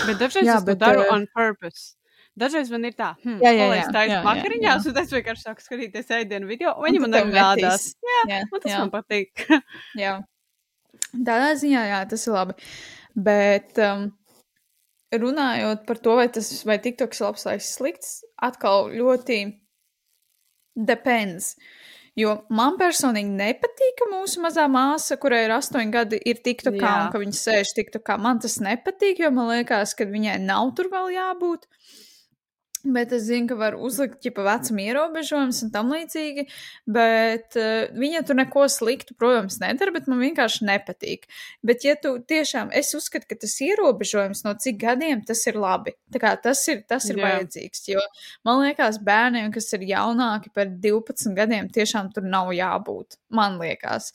[0.07, 1.95] Bet dažreiz Jā, es to bet, daru eh, on purpose.
[2.39, 5.64] Dažreiz man ir tā, hmm, Jā, jā, jā, es taisu vakariņās, un es vienkārši sāku
[5.64, 7.89] skatīties ēdienu video, un Un viņi tad man arī rādās.
[8.07, 8.78] Jā, Jā, man tas jā.
[8.78, 9.45] man patīk.
[9.99, 10.14] Jā.
[11.11, 12.55] Tādā ziņā, jā, tas ir labi.
[13.18, 14.07] Bet um,
[15.11, 19.41] runājot par to, vai tas vai TikToks ir labs vai slikts, atkal ļoti
[20.87, 21.57] depends.
[22.18, 26.95] Jo man personīgi nepatīk, ka mūsu mazā māsa, kurai ir astoņi gadi, ir TikTokā Jā.
[27.05, 28.18] un ka viņa sēž TikTokā.
[28.22, 31.66] Man tas nepatīk, jo man liekas, ka viņai nav tur vēl jābūt.
[32.81, 36.47] Bet es zinu, ka var uzlikt ģipa vecuma ierobežojumus un tam līdzīgi.
[36.89, 41.26] Bet uh, viņa tur neko sliktu, protams, nedara, bet man vienkārši nepatīk.
[41.66, 45.93] Bet, ja tu tiešām, es uzskatu, ka tas ierobežojums no cik gadiem tas ir labi.
[46.14, 47.26] Tā kā tas ir, tas ir Jā.
[47.26, 47.85] vajadzīgs.
[47.93, 48.05] Jo
[48.49, 53.20] man liekas, bērniem, kas ir jaunāki par 12 gadiem, tiešām tur nav jābūt.
[53.37, 54.14] Man liekas.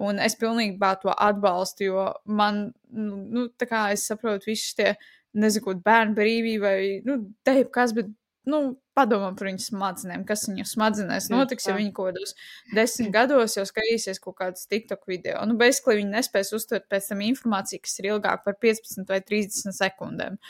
[0.00, 4.94] Un es pilnīgi to atbalstu, jo man, nu, nu tā kā es saprotu, visus tie
[4.94, 5.15] nezinu,
[5.64, 8.08] ko bērnu brīvība vai, nu, te jau kas, bet,
[8.48, 8.60] nu,
[8.96, 12.32] padomā par viņu smadzenēm, kas viņu smadzenēs notiks, ja viņi kaut kādos
[12.76, 15.42] desmit gados jau skatīsies kaut kādus TikTok video.
[15.48, 19.76] Nu, basically viņi nespēs uztvert pēc tam informāciju, kas ir ilgāk par 15 vai 30
[19.76, 20.40] sekundēm.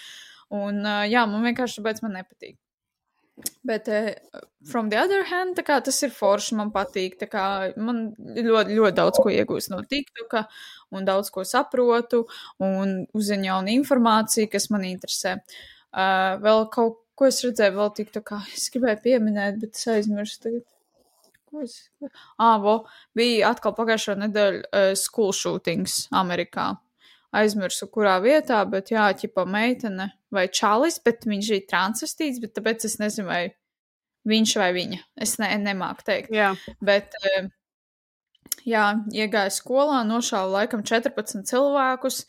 [0.55, 2.55] Un, jā, man vienkārši tāpēc man nepatīk.
[3.64, 7.18] Bet, uh, from the other hand, kā tas ir forši, man patīk.
[7.28, 10.47] kā Man ļoti, ļoti daudz ko iegūst no TikToka,
[10.97, 12.24] un daudz ko saprotu,
[12.62, 15.37] un uzzinu jaunu informāciju, kas man interesē.
[15.93, 18.41] Uh, vēl kaut ko es redzēju, vēl TikTokā.
[18.57, 20.64] Es gribēju pieminēt, bet es aizmirsu tagad.
[22.37, 22.82] Ah, vo,
[23.16, 26.74] bija atkal pagājušā nedēļa uh, school shootings Amerikā.
[27.37, 32.87] Aizmirsu, kurā vietā, bet jā, ķipa meitene vai čalis, bet viņš bija transvestīts, bet tāpēc
[32.89, 33.43] es nezinu, vai
[34.29, 35.03] viņš vai viņa.
[35.27, 36.33] Es ne, nemāku teikt.
[36.35, 36.53] Jā,
[36.85, 37.49] Bet, eh,
[38.66, 42.24] jā, iegāja skolā, nošāva laikam 14 cilvēkus,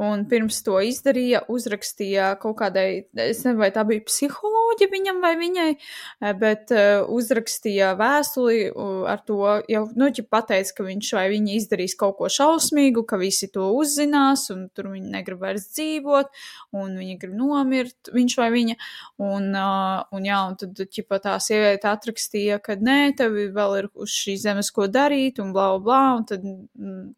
[0.00, 5.32] un pirms to izdarīja, uzrakstīja kaut kādai, es nezinu, vai tā bija psiholoģija viņam vai
[5.40, 8.72] viņai, eh, bet eh, uzrakstīja vēstuli
[9.08, 13.18] ar to, jau, nu, ja pateica, ka viņš vai viņa izdarīs kaut ko šausmīgu, ka
[13.20, 16.32] visi to uzzinās, un tur viņi negrib vairs dzīvot,
[16.78, 18.76] un viņi grib nomirt, viņš vai viņa,
[19.22, 23.90] un, uh, un jā, un tad, ķipa, tā sieviete atrakstīja, ka nē, tev vēl ir
[23.94, 26.46] uz šīs zemes ko darīt, un bla, bla, un tad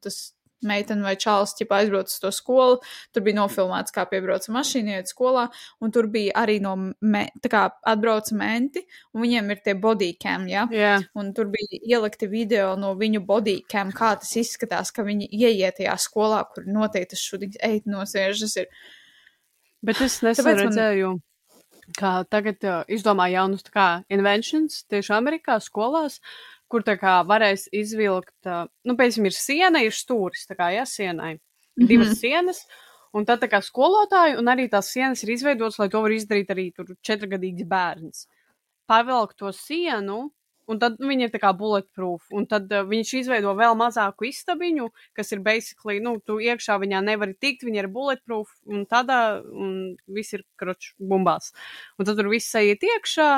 [0.05, 0.19] tas
[0.67, 2.81] meitene vai čāls ķipa aizbrauc uz to skolu,
[3.15, 5.47] tur bija nofilmēts, kā piebrauca mašīna, iet skolā,
[5.85, 8.85] un tur bija arī no, me, tā kā atbrauca menti,
[9.15, 10.97] un viņiem ir tie bodycam, jā, jā.
[11.19, 15.95] un tur bija ielikti video no viņu bodycam, kā tas izskatās, ka viņi ieiet tajā
[16.01, 18.69] skolā, kur noteikti tas šūdīgs eit nosēžas ir.
[19.85, 21.15] Bet es nesen man- redzēju,
[21.99, 26.21] ka tagad uh, izdomā jaunus tā kā inventions tieši Amerikā skolās,
[26.71, 30.87] kur tā kā varēs izvilkt, uh, nu, piemēram, ir siena, ir stūris, tā kā, jā,
[30.89, 31.37] sienai.
[31.79, 31.89] Mhm.
[31.91, 32.63] Divas sienas,
[33.15, 36.55] un tad tā kā skolotāji, un arī tās sienas ir izveidotas, lai to var izdarīt
[36.55, 38.27] arī tur četrgadīgs bērns.
[38.91, 40.29] Pavelk to sienu,
[40.71, 44.29] un tad nu, viņi ir tā kā bulletproof, un tad uh, viņš izveido vēl mazāku
[44.31, 49.21] istabiņu, kas ir basically, nu, tu iekšā viņā nevari tikt, viņa ir bulletproof, un tādā,
[49.45, 51.53] un viss ir kroč bumbās.
[51.99, 53.29] Un tad tur viss aiziet iekšā,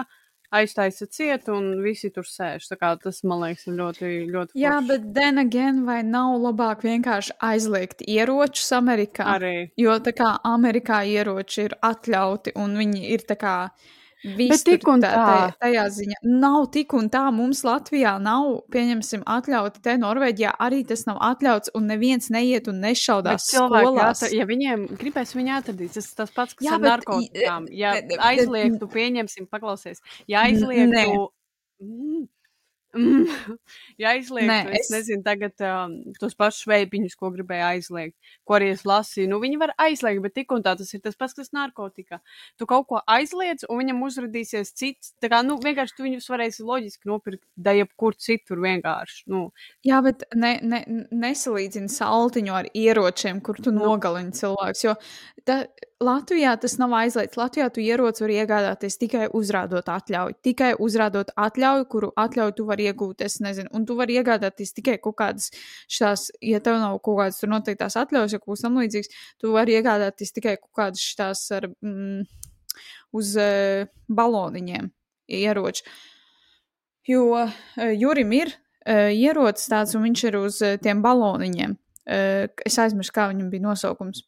[0.61, 2.69] aiztaisa ciet, un visi tur sēž.
[3.03, 4.89] Tas, man liekas, ir ļoti, ļoti Jā, forši.
[4.91, 9.29] bet then again, vai nav labāk vienkārši aizliegt ieročus Amerikā?
[9.37, 9.55] Arī.
[9.77, 13.57] Jo tā kā Amerikā ieroči ir atļauti un viņi ir tā kā.
[14.25, 15.11] Bet tik un tā.
[15.13, 17.27] Tajā, tajā ziņā nav tik un tā.
[17.35, 19.83] Mums Latvijā nav, pieņemsim, atļauti.
[19.85, 25.35] Te Norvēģijā arī tas nav atļauts, un neviens neiet un nešaudās atra, ja viņiem gribēs
[25.37, 27.69] viņu atradīt, tas tas pats, kas Jā, ar bet, narkotikām.
[27.71, 31.29] Ja ne- ne- aizliegtu, pieņemsim, paklausies, ja aizliegtu.
[31.83, 32.25] Mm,
[32.97, 33.57] mm,
[34.03, 38.17] ja aizliegtu, Nē, es, es- nezinu, tagad um, tos pašus veipiņus, ko gribēja aizliegt,
[38.49, 41.17] ko arī es lasīju, nu viņi var aizliegt, bet tik un tā tas ir tas
[41.19, 42.21] pats, kas narkotika.
[42.59, 45.13] Tu kaut ko aizliedz, un viņam uzrādīsies cits.
[45.23, 49.25] Tā kā, nu, vienkārši tu viņus varēsi loģiski nopirkt, da jebkur citur vienkārši.
[49.33, 49.47] Nu,
[49.87, 50.81] Jā, bet ne, ne,
[51.13, 53.85] nesalīdzina saltiņu ar ieročiem, kur tu Nu.
[53.91, 54.85] nogalini cilvēkus.
[54.87, 54.95] Jo
[55.47, 55.67] tā,
[56.05, 57.39] Latvijā tas nav aizliegts.
[57.41, 60.35] Latvijā tu ieroci var iegādāties tikai uzrādot atļauju.
[60.45, 63.73] Tikai uzrādot atļauju, kuru atļauju tu vari iegūt, es nezinu.
[63.73, 65.49] Un tu vari iegādāties tikai kaut kādas
[65.89, 69.55] šās, ja tev nav kaut kādas tur noteiktās atļaujas, ja kaut kas tam līdzīgs, tu
[69.57, 72.29] vari iegādāties tikai kaut kādas šīs ar mm,
[73.17, 73.89] uz uh,
[74.21, 74.93] baloniņiem
[75.41, 75.89] ieroči.
[77.09, 77.59] Jo uh,
[77.97, 81.79] Jurim ir uh, ierocis tāds, un viņš ir uz uh, tiem baloniņiem.
[82.05, 84.27] Uh, es aizmirsu, kā viņam bija nosaukums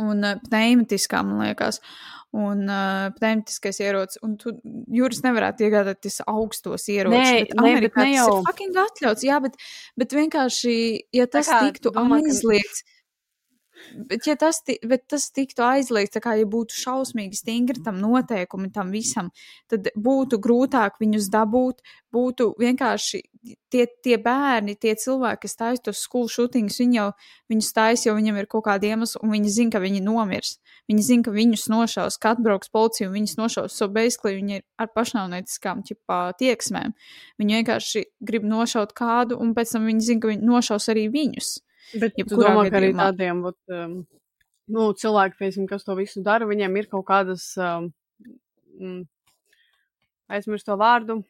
[0.00, 1.80] un uh, pneimatiskā, man liekas,
[2.34, 4.20] un uh, pneimatiskais ierocis.
[4.26, 4.54] Un tu,
[4.94, 7.18] jūras nevarētu iegādāties augstos ieročus.
[7.18, 8.26] Nē, nē, Amerikā ne tas jau.
[8.40, 9.58] ir fucking atļauts, jā, bet,
[10.00, 10.76] bet vienkārši,
[11.14, 12.84] ja tas tiktu aizliegts.
[14.10, 18.90] Bet, ja tas, bet tas tiktu aizliegts, kā ja būtu šausmīgi stingri tam noteikumi, tam
[18.94, 19.30] visam,
[19.70, 21.84] tad būtu grūtāk viņus dabūt.
[22.14, 23.20] Būtu vienkārši
[23.72, 27.08] tie, tie bērni, tie cilvēki, kas taisa tos skolu šūtiņus, viņi jau
[27.52, 30.56] viņus taisa, jo viņam ir kaut kāda iemesla, un viņi zina, ka viņi nomirs.
[30.90, 33.76] Viņi zina, ka viņus nošaus, kad atbrauks policija un viņus nošaus.
[33.76, 35.84] So basically viņi ir ar pašnāvnieciskām
[36.40, 36.94] tieksmēm.
[37.40, 41.56] Viņi vienkārši grib nošaut kādu, un pēc tam viņi zina, ka viņi nošaus arī viņus.
[41.92, 43.08] Bet Jebkurā domā, ka arī gadījumā.
[43.08, 43.98] tādiem vat, um,
[44.74, 47.90] nu, cilvēkiem, piemēram, kas to visu dara, viņiem ir kaut kādas, um,
[48.80, 49.02] mm,
[50.34, 51.20] aizmirst to vārdu,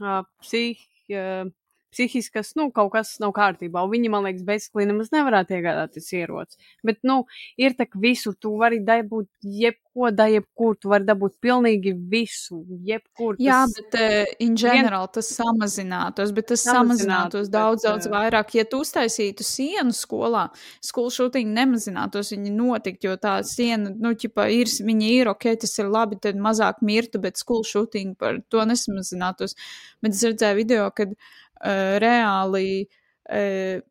[0.00, 0.80] uh, psih,
[1.12, 1.50] uh,
[1.94, 3.84] psihiskas, nu, kaut kas nav kārtībā.
[3.86, 6.58] Un viņi, man liekas, bezsklī nemaz nevarētu iegādāties ieroci.
[6.86, 7.22] Bet, nu,
[7.60, 13.36] ir tak visu, tu vari dabūt jebko, da jebkur, tu vari dabūt pilnīgi visu, jebkur.
[13.42, 18.08] Jā, tas- bet uh, in general tas samazinātos, bet tas Samazinātos, samazinātos daudz, bet, daudz
[18.08, 18.54] eh, vairāk.
[18.58, 20.48] Ja tu uztaisītu sienu skolā,
[20.84, 25.78] skolu šūtiņi nemazinātos, viņi notikt, jo tā siena, nu, ķipa, ir, viņi ir ok, tas
[25.78, 29.54] ir labi, tad mazāk mirtu, bet skolu šūtiņi par to nesamazinātos.
[30.02, 31.32] Bet es redzēju video, kad uh,
[31.62, 32.84] reāli.
[33.24, 33.82] Uh,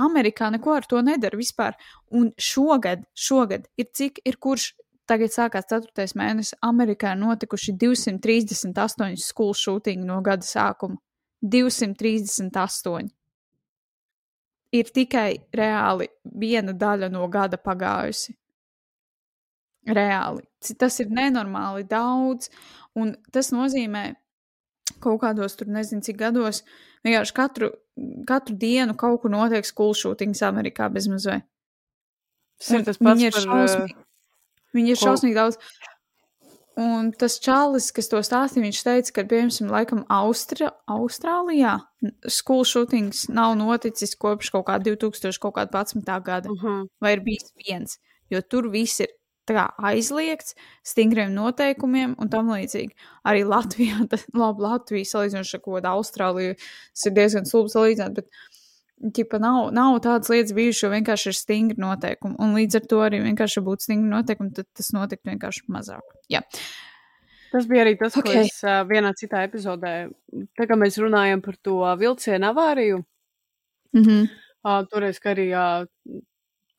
[0.00, 1.76] Amerikā neko ar to nedara vispār.
[2.10, 4.72] Un šogad, šogad ir cik ir kurš
[5.10, 6.06] tagad sākās 4.
[6.18, 6.56] mēnesis.
[6.66, 10.98] Amerikā ir notikuši 238 skolu šūtiņi no gada sākuma.
[11.40, 13.08] 238.
[14.70, 18.36] Ir tikai reāli viena daļa no gada pagājusi.
[19.90, 20.44] Reāli.
[20.78, 22.50] Tas ir nenormāli daudz,
[22.94, 24.12] un tas nozīmē,
[25.00, 26.62] kaut kādos tur nezinu, cik gados,
[27.06, 27.70] vienkārši katru,
[28.28, 31.42] katru dienu kaut kur notiek skolu šūtiņas Amerikā bezmazliet.
[32.60, 33.94] Tas ir tas pats ir par, šausmīgi.
[34.76, 35.56] Viņi ir ko- šausmīgi daudz.
[36.80, 41.74] Un tas čalis, kas to stāstīja, viņš teica, ka, piemēram, laikam Austra, Austrālijā
[42.30, 46.20] skolu šūtiņas nav noticis kopš kaut kā 2011.
[46.24, 46.86] gada, Uh -huh.
[47.00, 47.98] vai ir bijis viens,
[48.30, 49.08] jo tur viss ir
[49.48, 50.54] kā aizliegts,
[50.86, 52.94] stingriem noteikumiem un tam līdzīgi.
[53.26, 58.20] Arī Latvijā, tad, labi, Latvija salīdzinot ar kaut kādu Austrāliju, tas ir diezgan slūpi salīdzināt,
[58.20, 62.36] bet ķipa, nav, nav tādas lietas bijušas, jo vienkārši ir stingri noteikumi.
[62.42, 66.14] Un līdz ar to arī vienkārši būtu stingri noteikumi, tad tas notiktu vienkārši mazāk.
[66.30, 66.44] Jā,
[67.50, 68.30] Tas bija arī tas, okay.
[68.30, 69.94] ko es uh, vienā citā epizodē,
[70.58, 73.00] tā kā mēs runājam par to vilcienu avāriju,
[73.96, 74.28] mm -hmm.
[74.62, 76.20] uh, toreiz, ka arī, uh,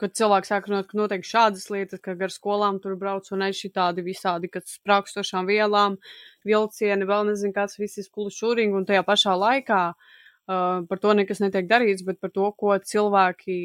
[0.02, 3.60] kad cilvēki sāk runāt, ka notiek šādas lietas, ka gar skolām tur brauc un aiz
[3.60, 6.00] šitādi visādi, kad sprākstošām vielām,
[6.48, 11.14] vilcieni, vēl nezinu, kāds viss ir skolu šūringi, un tajā pašā laikā uh, par to
[11.18, 13.62] nekas netiek darīts, bet par to, ko cilvēki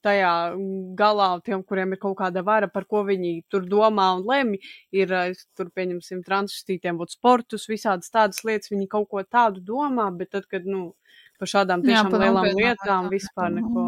[0.00, 0.32] tajā
[0.96, 4.62] galā, tiem, kuriem ir kaut kāda vara, par ko viņi tur domā un lemj,
[4.96, 10.08] ir, uh, tur pieņemsim, transvestītiem, vot sportus, visādas tādas lietas, viņi kaut ko tādu domā,
[10.16, 10.92] bet tad, kad, nu,
[11.38, 13.56] par šādām Jā, tiešām par lielām lietām vispār jā.
[13.60, 13.86] neko.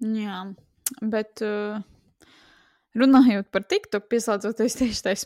[0.00, 0.38] Jā,
[1.12, 1.80] bet uh,
[2.96, 5.16] runājot par TikTok, pieslēdzoties tieši tai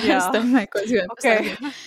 [0.00, 0.20] Jā.
[0.20, 1.52] pēstēm, ko es gribēju Okay.
[1.52, 1.82] pastāstīt.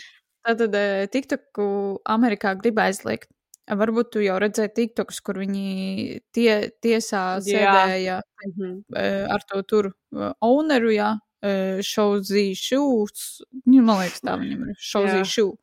[0.46, 1.66] Tātad uh, TikToku
[2.14, 3.32] Amerikā grib aizliegt.
[3.66, 8.84] Varbūt tu jau redzēji TikTokus, kur viņi tie, tiesā sēdēja Mhm.
[8.94, 9.88] uh, ar to tur
[10.46, 11.16] owneru, jā,
[12.54, 13.42] Shoes.
[13.66, 15.26] Nu, man liekas, tā viņam ir Showzy Jā.
[15.26, 15.58] Shoe.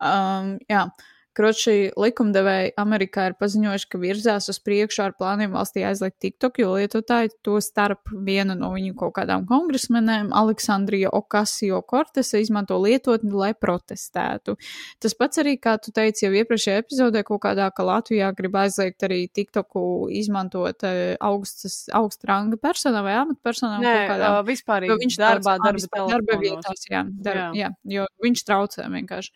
[0.00, 0.90] Um, jā.
[1.36, 6.70] Kroči likumdevēji Amerikā ir paziņojuši, ka virzās uz priekšu ar plāniem valstī aizliegt TikTok, jo
[6.78, 13.50] lietotāji to starp viena no viņu kaut kādām kongresmenēm, Aleksandrija Okasio Kortese, izmanto lietotni, lai
[13.52, 14.56] protestētu.
[15.02, 19.04] Tas pats arī, kā tu teici jau iepriekšējā epizodē, kaut kādā, ka Latvijā grib aizliegt
[19.04, 25.60] arī TikToku izmantot eh, augstas, augsta ranga personām vai amatpersonām Nē, uh, vispār viņš darbā,
[25.60, 26.42] darba telefonos.
[26.42, 27.68] vietās, jā, darba, jā.
[27.68, 29.34] jā, jo viņš traucē vienkārši.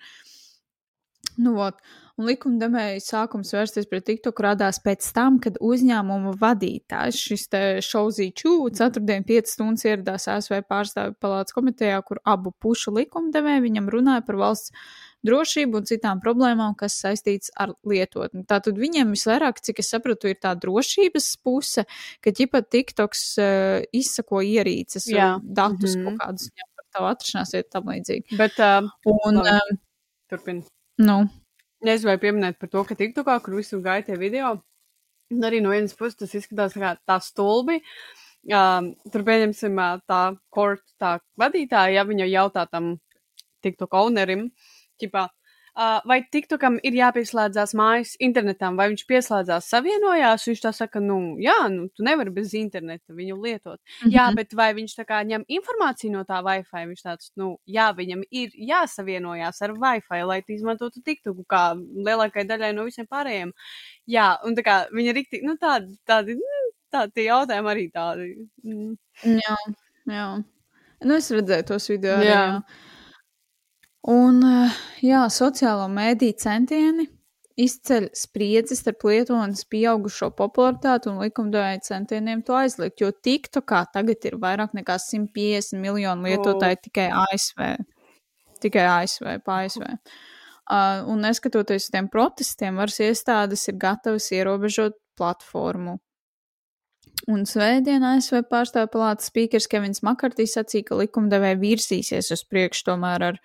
[1.39, 1.79] Nu, vot.
[2.21, 8.53] un likumdevēja sākums vērsties pret TikTok radās pēc tam, kad uzņēmuma vadītājs, šis te Šauzīčū,
[8.77, 14.37] ceturtdien 5 stundas ieradās ASV pārstāvju palātas komitejā, kur abu pušu likumdevēji viņam runāja par
[14.43, 14.75] valsts
[15.27, 18.45] drošību un citām problēmām, kas saistīts ar lietotni.
[18.49, 21.87] Tātad viņiem visvairāk, cik es sapratu, ir tā drošības puse,
[22.25, 25.35] ka ķipa TikToks uh, izsako ierīces, Jā.
[25.43, 26.03] datus mm.
[26.03, 26.19] -hmm.
[26.19, 28.37] kaut kādus par tavu atrašanās vietu tam līdzīgi.
[28.41, 29.81] Bet, uh, Un, um,
[30.31, 30.65] turpin.
[31.01, 31.23] Nu,
[31.81, 34.53] Nezinu, vai pieminēt par to, ka TikTokā, kur visur gāja tie video,
[35.33, 37.79] un arī no vienas puses tas izskatās tā kā tā stulbi.
[38.53, 40.21] Um, tur pieņemsim ā, tā
[40.53, 42.95] korta tā vadītāja, ja viņa jautā tam
[43.65, 44.47] TikTok ownerim,
[45.01, 45.40] ķipā, uh,
[45.77, 51.57] vai TikTokam ir jāpieslēdzās mājas internetam, vai viņš pieslēdzās savienojās, viņš tā saka, nu, jā,
[51.73, 53.79] nu, tu nevari bez interneta viņu lietot.
[54.05, 54.39] Jā, mhm.
[54.41, 56.85] bet vai viņš tā kā ņem informāciju no tā Wi-Fi?
[56.91, 62.47] Viņš tāds, nu, jā, viņam ir jāsavienojās ar Wi-Fi, lai tu izmantotu TikToku, kā lielākai
[62.49, 63.55] daļai no visiem pārējiem.
[64.11, 68.31] Jā, un tā kā viņa rikti, nu, tādi, tādi, mm, tādi jautājumi arī tādi.
[68.67, 68.95] Mm.
[69.39, 69.59] Jā,
[70.11, 70.31] jā.
[71.01, 72.19] Nu, es redzēju tos video.
[72.21, 72.41] Jā.
[72.41, 72.89] jā.
[74.09, 77.07] Un, eh, jā, sociālo mēdīju centieni
[77.61, 84.39] izceļ spriedzi starp lietošanas pieaugušo popularitāti un likumdevēja centieniem to aizliegt, jo TikTokā tagad ir
[84.41, 87.75] vairāk nekā 150 miljonu lietotāju tikai ASV.
[88.65, 89.85] Tikai ASV, pa ASV.
[90.71, 95.99] Uh, un neskatoties uz tiem protestiem, varas iestādes ir gatavas ierobežot platformu
[97.29, 103.27] Un svētdien ASV pārstāvju palātas spīkers Kevins Makartīs sacīja, ka likumdevēja virzīsies uz priekšu tomēr
[103.29, 103.41] ar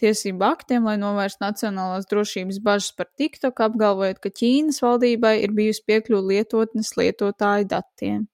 [0.00, 5.84] tiesību aktiem, lai novērstu nacionālās drošības bažas par TikTok, apgalvojot, ka Ķīnas valdībai ir bijusi
[5.88, 8.26] piekļuva lietotnes lietotāju datiem.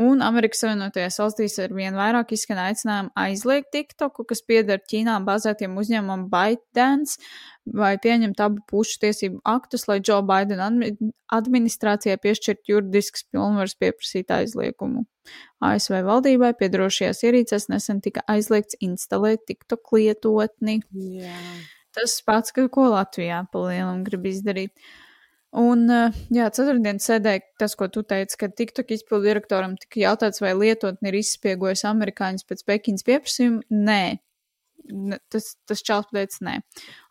[0.00, 5.74] Un Amerikas Savienotajās valstīs ar vien vairāk izskan aicinājumu aizliegt TikToku, kas pieder Ķīnā bāzētiem
[5.76, 7.18] uzņēmumam ByteDance,
[7.76, 10.94] vai pieņemt abu pušu tiesību aktus, lai Joe Biden admi
[11.36, 15.04] administrācijai piešķirt juridisks pilnvars pieprasīt aizliegumu.
[15.60, 20.80] ASV valdībai piedarošajās ierīcēs nesen tika aizliegts instalēt TikTok lietotni.
[21.20, 21.36] Jā.
[21.92, 24.72] Tas pats, ko Latvijā palielam grib izdarīt.
[25.52, 30.40] Un, eh, jā, ceturtdien sēdēja tas, ko tu teici, ka TikTok izpildu direktoram tika jautāts,
[30.40, 33.60] vai lietotni ir izspiegojis amerikāņus pēc Pekinas pieprasījuma.
[33.68, 34.16] Nē,
[35.28, 36.54] tas, tas čels pateica nē.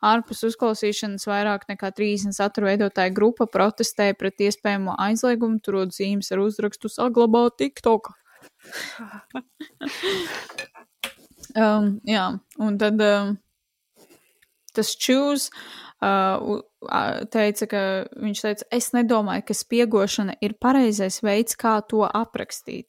[0.09, 6.41] Ārpus uzklausīšanas vairāk nekā 30 satura veidotāja grupa protestēja pret iespējamo aizliegumu, turot zīmes ar
[6.41, 8.09] uzrakstu saglabāt TikTok.
[11.61, 12.25] um, jā,
[12.57, 13.37] un tad um,
[14.73, 15.53] tas čūs
[16.01, 16.65] uh,
[17.33, 17.81] teica, ka
[18.21, 22.87] viņš teica, es nedomāju, ka spiegošana ir pareizais veids, kā to aprakstīt.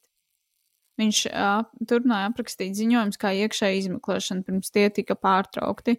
[1.01, 5.95] Viņš uh, turpināja aprakstīt ziņojumus kā iekšēja izmeklēšana, pirms tie tika pārtraukti,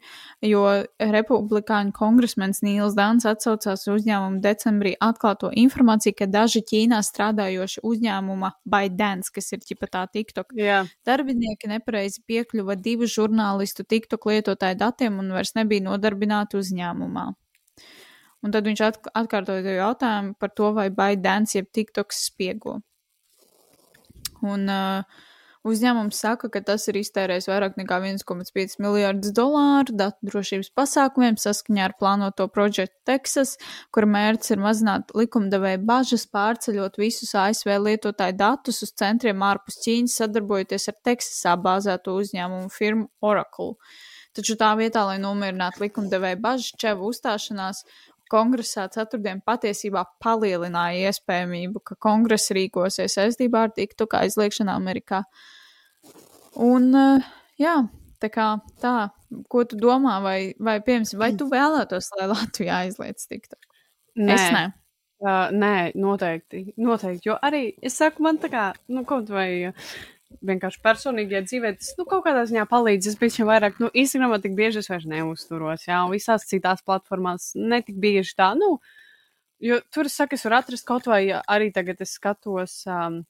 [0.45, 0.61] jo
[1.01, 8.53] republikāņu kongresmenis Nīls Dāns atsaucās uz uzņēmumu decembrī atklāto informāciju, ka daži Ķīnā strādājoši uzņēmuma
[8.69, 10.83] ByteDance, kas ir ķipa tā TikTok, Jā.
[11.09, 17.31] Darbinieki nepareizi piekļuva divu žurnālistu TikTok lietotāju datiem un vairs nebija nodarbināti uzņēmumā.
[18.43, 22.81] Un tad viņš atk atkārtoja to jautājumu par to, vai ByteDance jeb TikToks spiego.
[24.43, 25.21] Un uh,
[25.67, 31.85] uzņēmums saka, ka tas ir iztērējis vairāk nekā 1,5 miljardus dolāru datu drošības pasākumiem saskaņā
[31.87, 33.55] ar plānoto projektu Texas,
[33.95, 40.19] kura mērķis ir mazināt likumdevēja bažas pārceļot visus ASV lietotāju datus uz centriem ārpus Ķīnas,
[40.19, 43.77] sadarbojoties ar Teksasā bāzēto uzņēmumu firmu Oracle.
[44.33, 47.83] Taču tā vietā, lai nomierinātu likumdevēja bažas, Čeva uzstāšanās
[48.33, 55.23] kongresā ceturtdien patiesībā palielināja iespējamību, ka kongress rīkosies saistībā ar TikTok aizliekšanu Amerikā.
[56.61, 57.77] Un, eh, jā,
[58.21, 58.47] tā kā
[58.81, 59.09] tā,
[59.49, 63.67] ko tu domā, vai, vai, piemēram, vai tu vēlētos, lai Latvija aizliedz TikTok?
[64.21, 64.33] Nē.
[64.33, 64.65] Es ne.
[65.23, 67.29] Uh, nē, noteikti, noteikti.
[67.29, 69.91] Jo arī es saku, man tā kā, nu, kaut vai uh,
[70.41, 73.11] vienkārši personīgajā dzīvē, tas nu, kaut kādā ziņā palīdz.
[73.11, 77.51] Es biju vairāk, nu, Instagramā tik bieži es vairs neuzturos, jā, un visās citās platformās
[77.59, 78.77] netik bieži tā, nu,
[79.63, 83.23] jo tur es saku, es varu atrast kaut vai arī tagad es skatos, um,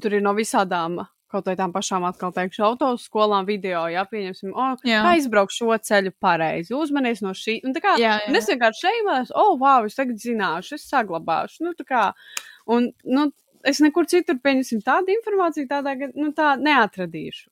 [0.00, 1.04] tur ir no visādām.
[1.32, 4.98] Kaut vai tām pašām atkal teikšu, autoskolām video, jā, pieņemsim, o, Jā.
[5.00, 7.54] kā izbraukt šo ceļu pareizi, uzmanies no šī.
[7.64, 8.26] Un tā kā Jā, jā.
[8.28, 11.64] Un es vienkārši šeimās, oh, wow, es tagad zināšu, es saglabāšu.
[11.64, 12.02] Nu, tā kā,
[12.68, 13.30] un, nu,
[13.68, 17.48] es nekur citur pieņemsim tādu informāciju, tādā, nu, tā neatradīšu.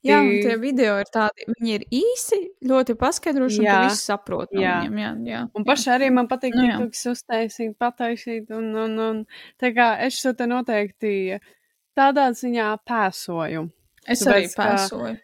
[0.00, 4.62] Jā, tie video ir tādi, viņi ir īsi, ļoti paskaidroši, un tu visu saproti no
[4.62, 4.78] Jā.
[4.80, 5.00] viņiem.
[5.02, 5.40] Jā, jā.
[5.52, 9.18] Un pašai arī man patīk, ka tu uztaisīt, pataisīt, un, un, un
[9.60, 11.12] tā kā es šo te noteikti
[11.98, 13.66] tādā ziņā pēsoju.
[14.08, 15.18] Es Tāpēc, arī ka- pēsoju.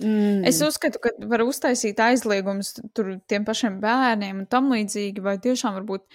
[0.00, 0.46] Mm.
[0.48, 5.76] Es uzskatu, ka var uztaisīt aizliegumus tur tiem pašiem bērniem un tam līdzīgi, vai tiešām
[5.76, 6.06] varbūt,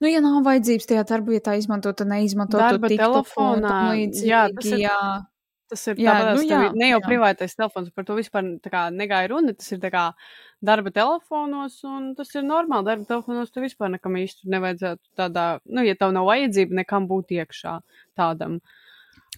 [0.00, 3.24] nu, ja nav vajadzības tajā darba vietā izmantot, tad neizmantot Darba to
[3.68, 4.28] tam līdzīgi.
[4.28, 4.98] jā, tas ir- jā.
[5.68, 7.06] Tas ir Jā, tāpat, nu jā, ne jau jā.
[7.08, 9.52] privātais telefons, par to vispār kā negāja runa.
[9.52, 10.12] Tas ir kā
[10.62, 12.84] darba telefonos, un tas ir normāli.
[12.86, 17.34] Darba telefonos tu vispār nekam īsti nevajadzētu tādā, nu, ja tev nav vajadzība nekam būt
[17.42, 17.80] iekšā
[18.16, 18.60] tādam.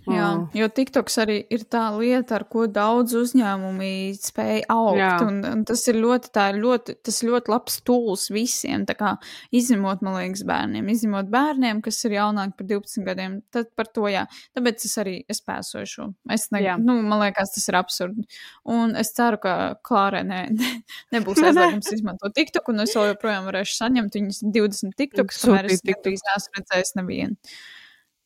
[0.08, 0.44] Jā, Mm.
[0.56, 4.96] jo TikToks arī ir tā lieta, ar ko daudz uzņēmumi spēj augt.
[5.26, 8.86] Un, un tas ir ļoti, tā ir ļoti, tas ļoti labs tools visiem.
[8.88, 9.10] Tā kā
[9.52, 13.42] izņemot, man liekas, bērniem, izņemot bērniem, kas ir jaunāki par 12 gadiem.
[13.52, 14.24] Tad par to jā.
[14.56, 16.08] Tāpēc es arī es pēsoju šo.
[16.30, 16.78] Es ne, Jā.
[16.80, 18.24] nu, man liekas, tas ir absurdi.
[18.64, 20.72] Un es ceru, ka Klārai ne, ne,
[21.12, 25.82] nebūs aizliegums izmantot TikTok, un es vēl joprojām varēšu saņemt viņas 20 TikToks, kamēr es
[25.82, 27.36] Sūtīt gandrīz neesmu redzējis nevienu.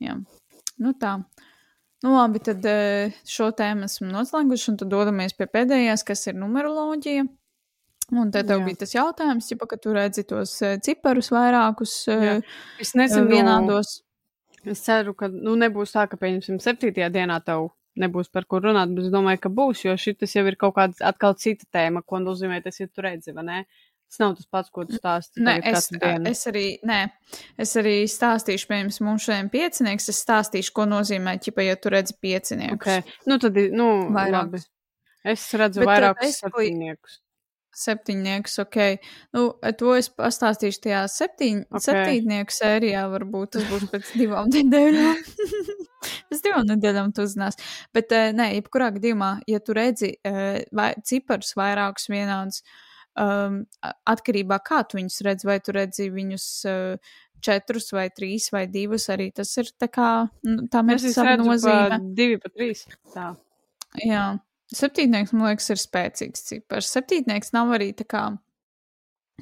[0.02, 0.18] Jā.
[0.82, 1.18] Nu tā.
[2.02, 6.38] Nu, labi, tad eh, šo tēmu esam noslēguši, un tad dodamies pie pēdējās, kas ir
[6.40, 7.28] numeroloģija.
[8.12, 8.64] Un tad tev Jā.
[8.66, 12.38] bija tas jautājums, ja, ka tu redzi tos eh, ciparus vairākus Jā.
[12.40, 14.00] eh, Es nezinu, vienādos.
[14.66, 18.92] Es ceru, ka nu, nebūs tā, ka, pieņemsim, septītajā dienā tev nebūs par ko runāt,
[18.96, 22.20] bet es domāju, ka būs, jo šis jau ir kaut kāda atkal cita tēma, ko
[22.22, 23.58] nozīmē tas, ja tu redzi, vai ne?
[24.12, 25.40] Tas nav tas pats, ko tu stāsti.
[25.40, 25.86] Nē, es,
[26.28, 26.98] es arī, nē,
[27.64, 32.18] es arī stāstīšu, piemēram, mums šodien piecinieks, es stāstīšu, ko nozīmē, ķipa, ja tu redzi
[32.20, 32.76] pieciniekus.
[32.76, 33.16] Okay.
[33.30, 34.36] Nu, tad, nu, Vairākus.
[34.36, 34.60] labi.
[35.32, 37.18] Es redzu Bet, eh, vairākus basically- septiņniekus.
[37.72, 38.76] Septiņnieks, ok.
[39.32, 39.46] Nu,
[39.80, 41.78] to es pastāstīšu tajā septiņ, Ok.
[41.78, 41.86] okay.
[41.86, 43.06] septītnieku sērijā.
[43.14, 45.22] Varbūt tas būs pēc divām nedēļām.
[46.28, 47.56] pēc divām nedēļām tu uzzinās.
[47.96, 52.60] Bet, uh, nē, jebkurā gadījumā, ja tu redzi uh, vai, ciparus vairākus vienādus,
[53.20, 53.62] um,
[54.08, 59.08] atkarībā kā tu viņus redzi, vai tu redzi viņus uh, četrus vai trīs vai divus,
[59.12, 60.10] arī tas ir tā kā,
[60.46, 61.96] nu, tam ir sava nozīme.
[61.96, 62.84] pa divi, pa trīs.
[63.14, 63.32] Tā.
[64.00, 64.24] Jā,
[64.72, 66.90] septītnieks, man liekas, ir spēcīgs cipars.
[66.94, 68.24] Septītnieks nav arī tā kā.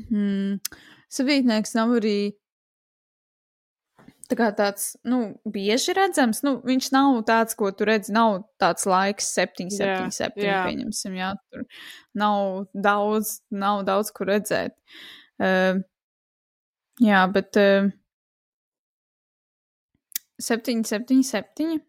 [0.08, 0.58] Hmm,
[1.12, 2.18] septītnieks nav arī
[4.30, 5.20] tā kā tāds, nu,
[5.50, 6.42] bieži redzams.
[6.46, 10.60] Nu, viņš nav tāds, ko tu redzi, nav tāds laiks, 7, 7, 7, jā.
[10.68, 11.32] pieņemsim, jā.
[11.50, 11.66] Tur
[12.22, 14.76] nav daudz, nav daudz, kur redzēt.
[15.40, 15.82] Uh,
[17.02, 17.90] jā, bet uh,
[20.40, 21.80] 7, 7, 7.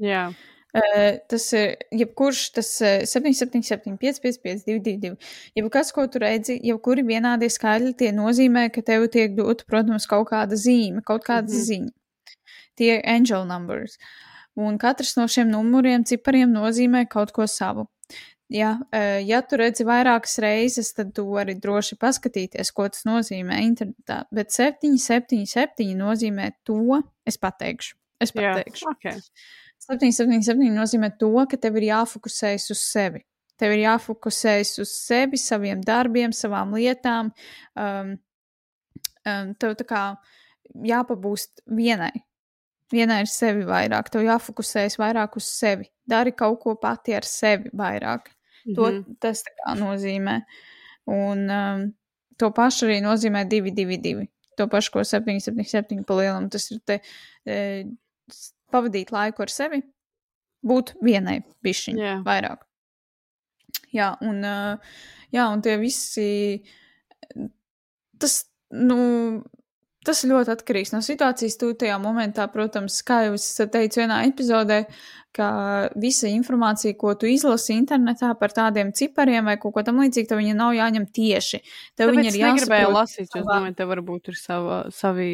[0.00, 0.30] Jā.
[0.70, 5.16] Uh, tas ir jebkurš, tas uh, 7, 7, 7, 5, 5, 5, 2, 2, 2.
[5.58, 10.28] Jebkas, ko tu redzi, jebkuri vienādie skaitļi, tie nozīmē, ka tev tiek dota, protams, kaut
[10.30, 11.56] kāda zīme, kaut kāda mm.
[11.56, 11.66] -hmm.
[11.70, 12.38] ziņa.
[12.78, 13.98] Tie ir angel numbers.
[14.54, 17.88] Un katrs no šiem numuriem, cipariem nozīmē kaut ko savu.
[18.50, 23.58] Ja, uh, ja tu redzi vairākas reizes, tad tu vari droši paskatīties, ko tas nozīmē
[23.62, 24.24] internetā.
[24.34, 27.94] Bet 7, 7, 7 nozīmē to, es pateikšu.
[28.20, 28.90] Es pateikšu.
[28.90, 29.18] Okay.
[29.90, 33.24] 777 nozīmē to, ka tev ir jāfokusējas uz sevi.
[33.60, 37.32] Tev ir jāfokusējas uz sevi, saviem darbiem, savām lietām.
[37.76, 38.14] Um,
[39.26, 40.02] um, tev tā kā
[40.86, 42.12] jāpabūst vienai.
[42.90, 44.08] Vienai ir sevi vairāk.
[44.10, 45.90] Tev jāfokusējas vairāk uz sevi.
[46.08, 48.32] Dari kaut ko pati ar sevi vairāk.
[48.74, 49.16] To Mhm.
[49.20, 49.44] tas
[49.76, 50.42] nozīmē.
[51.06, 51.94] Un um,
[52.38, 54.28] to pašu arī nozīmē 222.
[54.56, 56.50] To pašu, ko 777 pa lielam.
[56.50, 57.00] Tas ir te,
[57.46, 57.84] e,
[58.72, 59.82] pavadīt laiku ar sevi,
[60.66, 62.18] būt vienai bišķiņai Jā.
[62.26, 62.66] vairāk.
[63.94, 64.42] Jā, un,
[65.34, 66.26] jā, un tie visi.
[68.20, 68.34] Tas,
[68.76, 68.98] nu,
[70.06, 71.58] tas ļoti atkarīgs no situācijas.
[71.60, 74.84] Tu tajā momentā, protams, kā jau es teicu vienā epizodē,
[75.36, 75.48] ka
[76.00, 80.40] visa informācija, ko tu izlasi internetā par tādiem cipariem vai kaut ko tam līdzīgu, tev
[80.42, 81.62] viņa nav jāņem tieši.
[81.98, 85.30] Tev Tāpēc viņa es ir jāsaprot lasīt, jo es domāju, te varbūt ir sava, savi,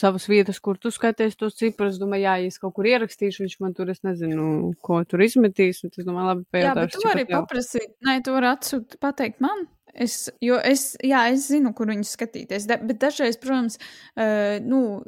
[0.00, 1.98] savas vietas, kur tu skaties tos ciprus.
[2.00, 5.84] Domāju, jā, es kaut kur ierakstīšu, viņš man tur, es nezinu, ko tur izmetīs.
[5.84, 9.66] un Es domāju, labi, Jā, bet tu vari paprasīt, nē, tu vari atsūt, pateikt man.
[9.90, 13.80] Es, jo es, jā, es zinu, kur viņus skatīties, da, bet dažreiz, protams,
[14.14, 15.02] uh, nu,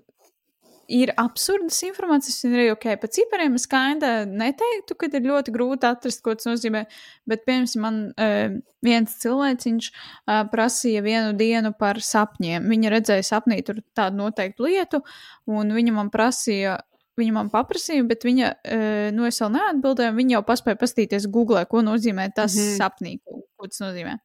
[0.91, 5.89] ir absurdas informācijas, un arī ok, pa cipariem es kainda neteiktu, ka ir ļoti grūti
[5.89, 6.85] atrast, ko tas nozīmē,
[7.29, 12.67] bet, piemēram, man uh, viens cilvēciņš uh, prasīja vienu dienu par sapņiem.
[12.73, 15.03] Viņa redzēja sapnī tur tādu noteiktu lietu,
[15.51, 16.81] un viņa man prasīja,
[17.21, 21.65] viņa man paprasīja, bet viņa, uh, nu, es vēl neatbildēju, viņa jau paspēja pastīties Google,
[21.71, 22.69] ko nozīmē tas mm.
[22.69, 22.77] -hmm.
[22.83, 24.19] sapnī, ko, ko tas nozīmē.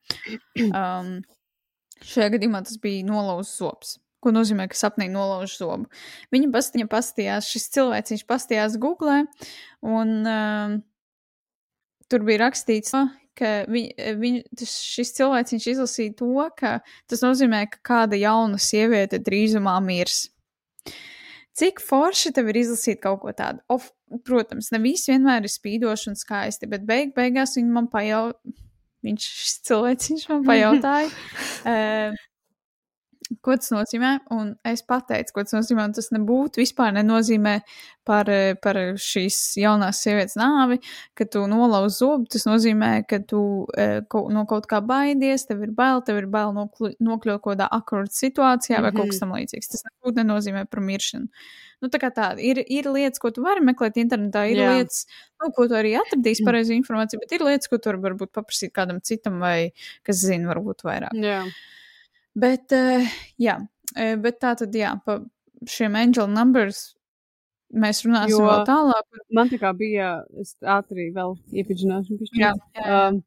[0.67, 1.21] Um,
[2.03, 3.95] šajā gadījumā tas bija nolauzts zops.
[4.27, 5.87] Ko nozīmē, ka sapnī nolauž zobu?
[6.35, 9.21] Viņa pastiņa pastījās, šis cilvēks, viņš pastījās Google,
[9.87, 10.73] un um,
[12.11, 12.91] tur bija rakstīts,
[13.37, 13.87] ka viņ,
[14.19, 20.25] viņ, šis cilvēks izlasīja to, ka tas nozīmē, ka kāda jauna sieviete drīzumā mirs.
[21.57, 23.63] Cik forši tev ir izlasīt kaut ko tādu?
[23.73, 23.87] Of,
[24.27, 28.57] protams, ne visi vienmēr ir spīdoši un skaisti, bet beig beigās viņi man pajautāja,
[29.07, 31.09] viņš šis cilvēks viņš man pajautāja.
[31.63, 32.23] uh,
[33.41, 37.59] ko tas nozīmē, un es pateicu, ko tas nozīmē, tas nebūtu vispār nenozīmē
[38.07, 40.79] par, eh, par šīs jaunās sievietes nāvi,
[41.17, 43.41] ka tu nolauz zobu, tas nozīmē, ka tu
[43.77, 43.99] eh,
[44.33, 48.81] no kaut kā baidies, tev ir bail, tev ir bail nokļūt kaut kādā akurāta situācijā
[48.81, 48.97] vai mm -hmm.
[48.97, 49.71] kaut kas tam līdzīgs.
[49.71, 51.27] Tas nebūtu nenozīmē par miršanu.
[51.81, 54.69] Nu, tā kā tāda ir, ir lietas, ko tu vari meklēt internetā, ir Jā.
[54.73, 55.05] lietas,
[55.43, 58.73] nu, ko tu arī atradīsi pareizi informāciju, bet ir lietas, ko tu vari varbūt paprasīt
[58.73, 59.71] kādam citam vai
[60.07, 61.13] kas zina varbūt vairāk.
[61.21, 61.43] Jā.
[62.37, 63.07] Bet, uh,
[63.41, 63.57] jā,
[63.95, 65.19] uh, bet tā tad, jā, pa
[65.65, 66.91] šiem angel numbers
[67.73, 69.23] mēs runāsim jo vēl tālāk.
[69.33, 72.19] Man tā kā bija, es ātri vēl iepaģināšu.
[72.37, 73.01] Jā, jā, jā.
[73.07, 73.23] Um,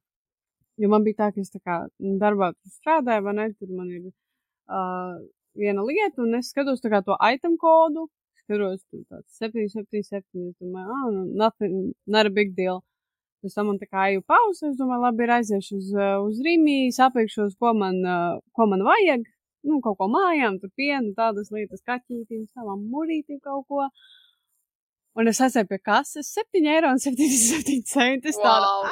[0.81, 1.83] jo man bija tā, ka es tā kā
[2.23, 5.19] darbā strādāju, vai ne, tur man ir uh,
[5.59, 8.07] viena lieta, un es skatos tā kā to item kodu,
[8.45, 12.81] skatos tur tāds 777, es domāju, ah, nu, nothing, not a big deal.
[13.41, 16.41] Pēc tam man tā kā eju pauze, es domāju, labi, ir aiziešu uz, uh, uz
[16.45, 19.25] Rīmī, sapirkšos, ko man, uh, ko man vajag,
[19.69, 23.89] nu, kaut ko mājām, tur pienu, tādas lietas, kaķītīm, savām murītīm kaut ko.
[25.19, 26.93] Un es aizēju pie kases 7,77 eiro.
[28.31, 28.85] Es wow.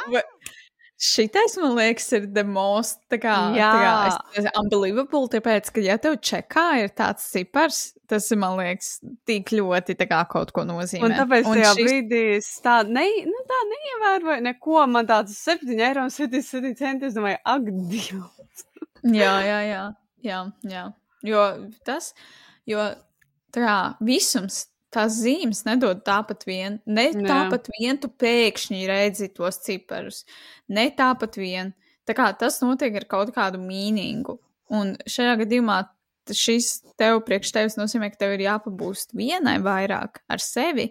[0.99, 3.69] Šitais, man liekas, ir the most, tā kā, Jā.
[3.71, 3.91] tā kā,
[4.41, 7.79] es, unbelievable, tāpēc, ka, ja tev čekā ir tāds cipars,
[8.11, 8.97] tas, man liekas,
[9.29, 11.07] tik ļoti, tā kā, kaut ko nozīmē.
[11.07, 11.87] Un tāpēc un tajā šis...
[11.87, 17.13] brīdī es tā, ne, nu, tā neievēroju neko, man tāds 7 eiro un 77 centi,
[17.13, 18.67] es domāju, ak, Dievs.
[19.21, 19.85] jā, jā, jā,
[20.27, 20.85] jā, jā,
[21.31, 21.47] jo
[21.87, 22.11] tas,
[22.67, 22.91] jo,
[23.55, 24.65] tā kā, visums
[24.95, 26.79] tās zīmes nedod tāpat vien.
[26.87, 27.25] Ne Jā.
[27.27, 30.25] tāpat vien tu pēkšņi redzi tos ciparus.
[30.69, 31.75] Ne tāpat vien.
[32.09, 34.39] Tā kā tas notiek ar kaut kādu mīningu.
[34.73, 35.83] Un šajā gadījumā
[36.35, 40.91] šis tev priekš tevis nozīmē, ka tev ir jāpabūst vienai vairāk ar sevi,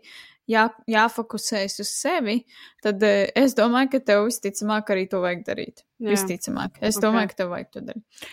[0.49, 2.39] jā, jāfokusējas uz sevi,
[2.83, 5.85] tad uh, es domāju, ka tev visticamāk arī to vajag darīt.
[6.01, 6.13] Jā.
[6.13, 6.79] Visticamāk.
[6.81, 7.05] Es okay.
[7.05, 8.29] domāju, ka tev vajag to darīt.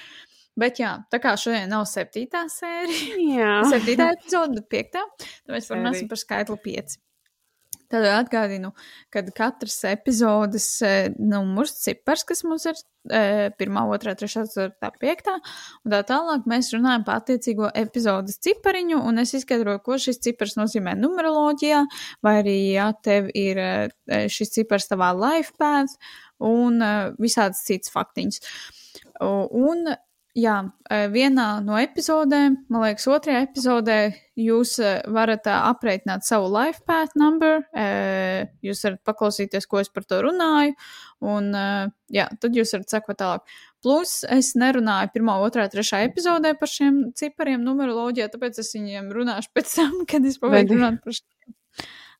[0.58, 3.54] Bet jā, tā kā šodien nav septītā sērija, jā.
[3.72, 7.00] septītā epizode, bet piektā, tad mēs runāsim par skaitli pieci.
[7.90, 8.70] Tad atgādinu,
[9.12, 15.34] ka katras epizodes e, numurs, cipars, kas mums ir e, pirmā, otrā, trešā, ceturtā, piektā,
[15.84, 20.56] un tā tālāk mēs runājam par attiecīgo epizodes cipariņu, un es izskaidroju, ko šis cipars
[20.58, 21.84] nozīmē numeroloģijā,
[22.24, 23.68] vai arī, ja tev ir e,
[24.32, 25.92] šis cipars tavā lifepad,
[26.42, 28.42] un e, visādas citas faktiņas.
[29.20, 29.92] Un
[30.34, 30.54] Jā,
[31.14, 33.98] vienā no epizodēm, man liekas, otrajā epizodē
[34.34, 34.72] jūs
[35.14, 37.60] varat aprēķināt savu life path number,
[38.66, 40.74] jūs varat paklausīties, ko es par to runāju,
[41.22, 41.54] un
[42.10, 43.54] jā, tad jūs varat sekot tālāk.
[43.84, 49.54] Plus, es nerunāju pirmā, otrā, trešā epizodē par šiem cipariem numeroloģijā, tāpēc es viņiem runāšu
[49.54, 51.54] pēc tam, kad es pabeigšu runāt par šiem.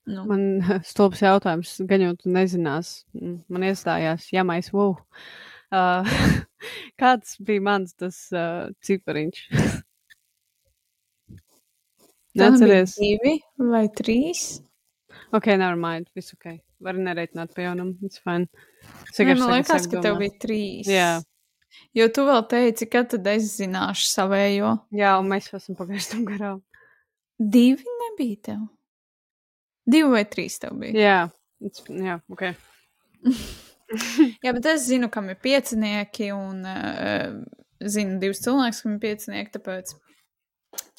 [0.04, 0.26] Nu.
[0.28, 0.42] Man
[0.90, 4.98] stulbs jautājums, gan jau tu nezinās, man iestājās jāmais, wow.
[5.74, 6.06] Uh,
[7.00, 9.42] kāds bija mans tas uh, cipariņš?
[12.34, 12.96] Neatceries?
[12.98, 14.46] Divi vai trīs?
[15.34, 16.10] Ok, never mind.
[16.14, 16.56] Viss ok.
[16.84, 17.94] Var nereitināt pie jaunam.
[18.02, 18.48] It's fine.
[19.14, 20.90] Nē, man liekas, ka tev bija trīs.
[20.90, 21.22] Jā.
[21.94, 24.72] Jo tu vēl teici, ka tad es zināšu savējo.
[24.94, 26.62] Jā, un mēs esam pagājuši tam garām.
[27.38, 28.64] Divi nebija tev.
[29.90, 30.94] Divi vai trīs tev bija?
[30.98, 31.18] Jā,
[31.66, 32.48] it's, jā, ok.
[34.44, 37.36] Jā, bet es zinu, kam ir piecinieki, un uh,
[37.84, 39.94] zinu divus cilvēkus, kam ir piecinieki, tāpēc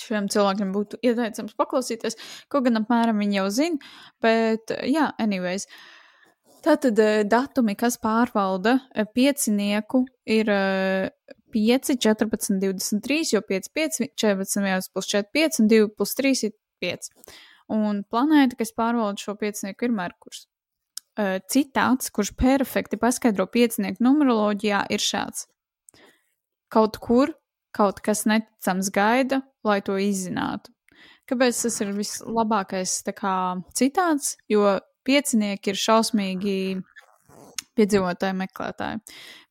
[0.05, 2.17] šiem cilvēkiem būtu ieteicams paklausīties.
[2.51, 5.67] Kaut gan apmēram viņi jau zina, bet jā, anyways.
[6.65, 6.97] Tātad
[7.29, 8.79] datumi, kas pārvalda
[9.13, 10.49] piecinieku, ir
[11.53, 16.47] 5, 14, 23, jo 5, 5, 14, 1 plus 4, 5 un 2 plus 3
[16.47, 17.13] ir 5.
[17.75, 20.47] Un planēta, kas pārvalda šo piecinieku, ir Merkurs
[21.19, 25.47] uh, citāts, kurš perfekti paskaidro piecinieku numeroloģijā, ir šāds.
[26.71, 27.33] Kaut kur
[27.75, 30.71] kaut kas neticams gaida, lai to izzinātu.
[31.29, 33.35] Kāpēc tas ir vislabākais kā,
[33.75, 34.35] citāts?
[34.51, 36.57] Jo piecinieki ir šausmīgi
[37.77, 39.01] piedzīvotāji meklētāji.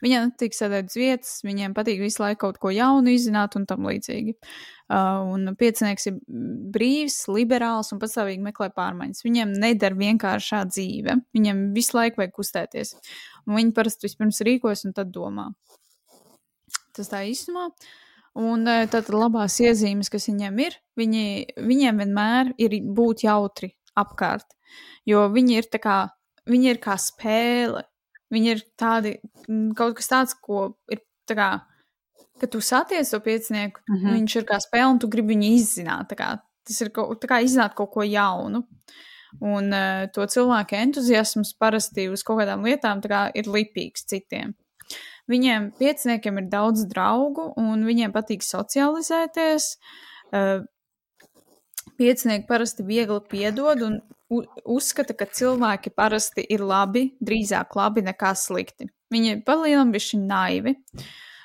[0.04, 3.86] Viņiem nepatīk sēdēt uz vietas, viņiem patīk visu laiku kaut ko jaunu izzināt un tam
[3.88, 4.36] līdzīgi.
[4.84, 6.18] Uh, un piecinieks ir
[6.74, 9.24] brīvs, liberāls un pastāvīgi meklē pārmaiņas.
[9.24, 11.16] Viņiem nedara vienkāršā dzīve.
[11.36, 12.94] Viņiem visu laiku vajag kustēties.
[13.48, 15.48] Un viņi parasti vispirms rīkojas un tad domā.
[16.94, 17.70] Tas tā īstenībā.
[18.44, 21.26] Un tad labās iezīmes, kas viņiem ir, viņi,
[21.62, 24.56] viņiem vienmēr ir būt jautri apkārt.
[25.06, 25.98] Jo viņi ir kā,
[26.50, 27.84] viņi ir kā spēle.
[28.32, 29.16] Viņi ir tādi,
[29.76, 31.48] kaut kas tāds, ko ir tā kā,
[32.40, 34.14] kad tu saties to piecinieku, mm -hmm.
[34.18, 36.14] viņš ir kā spēle un tu gribi viņu izzināt.
[36.16, 38.64] Kā, tas ir kaut, tā kā izzināt kaut ko jaunu.
[39.40, 44.54] Un uh, to cilvēku entuziasms parasti uz kaut kādām lietām kā, ir lipīgs citiem.
[45.26, 49.76] Viņiem pieciniekiem ir daudz draugu, un viņiem patīk socializēties.
[50.32, 50.64] Uh,
[51.98, 54.00] piecinieki parasti viegli piedod un
[54.64, 58.88] uzskata, ka cilvēki parasti ir labi, drīzāk labi nekā slikti.
[59.14, 60.74] Viņi palielam bišķi naivi.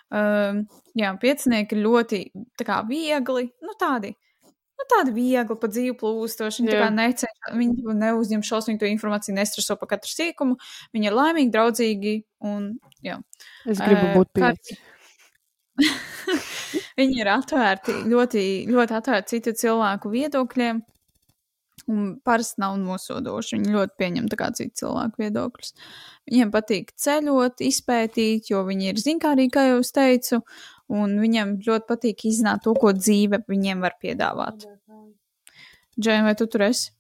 [0.10, 0.64] Um,
[0.98, 2.20] jā, piecinieki ir ļoti
[2.58, 4.10] tā kā viegli, nu tādi,
[4.50, 5.70] nu tādi viegli pa
[6.72, 6.80] jā.
[6.80, 10.58] tā kā necenšas, viņi neuzņem šausmīgu informāciju, nestreso pa katru sīkumu.
[10.96, 12.16] Viņi ir laimīgi, draudzīgi
[12.50, 12.72] un,
[13.06, 13.20] jā.
[13.70, 14.80] Es gribu uh, būt pieci.
[17.00, 20.82] viņi ir atvērti, ļoti, ļoti atvērti citu cilvēku viedokļiem.
[21.90, 23.58] Un parasti nav nosodoši.
[23.58, 25.72] Viņi ļoti pieņem citu cilvēku viedokļus.
[26.30, 30.44] Viņiem patīk ceļot, izpētīt, jo viņi ir zinkārīgi, kā jau es teicu,
[30.94, 34.68] un viņiem ļoti patīk izzināt to, ko dzīve viņiem var piedāvāt.
[36.00, 36.92] Džēna, vai tu tur esi?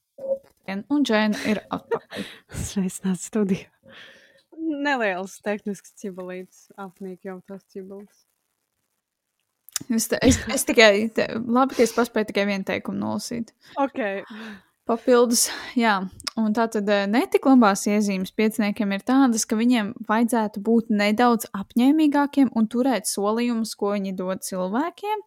[0.70, 2.26] Un Džēna ir atpakaļ.
[2.70, 3.70] Sveicināts studijā.
[4.60, 8.26] Neliels tehnisks cibalīts, apnīk jau tās cibalīts.
[9.88, 13.54] Es, te, es, es tikai, te, labi, ka es paspēju tikai vienu teikumu nolasīt.
[13.80, 14.02] Ok.
[14.90, 15.44] Papildus,
[15.78, 16.00] jā,
[16.42, 21.46] un tā tad eh, netik labās iezīmes pieciniekiem ir tādas, ka viņiem vajadzētu būt nedaudz
[21.54, 25.22] apņēmīgākiem un turēt solījumus, ko viņi dod cilvēkiem,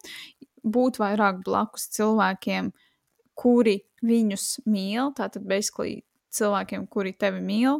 [0.67, 2.73] būt vairāk blakus cilvēkiem,
[3.39, 6.01] kuri viņus mīl, tātad basically
[6.35, 7.79] cilvēkiem, kuri tevi mīl,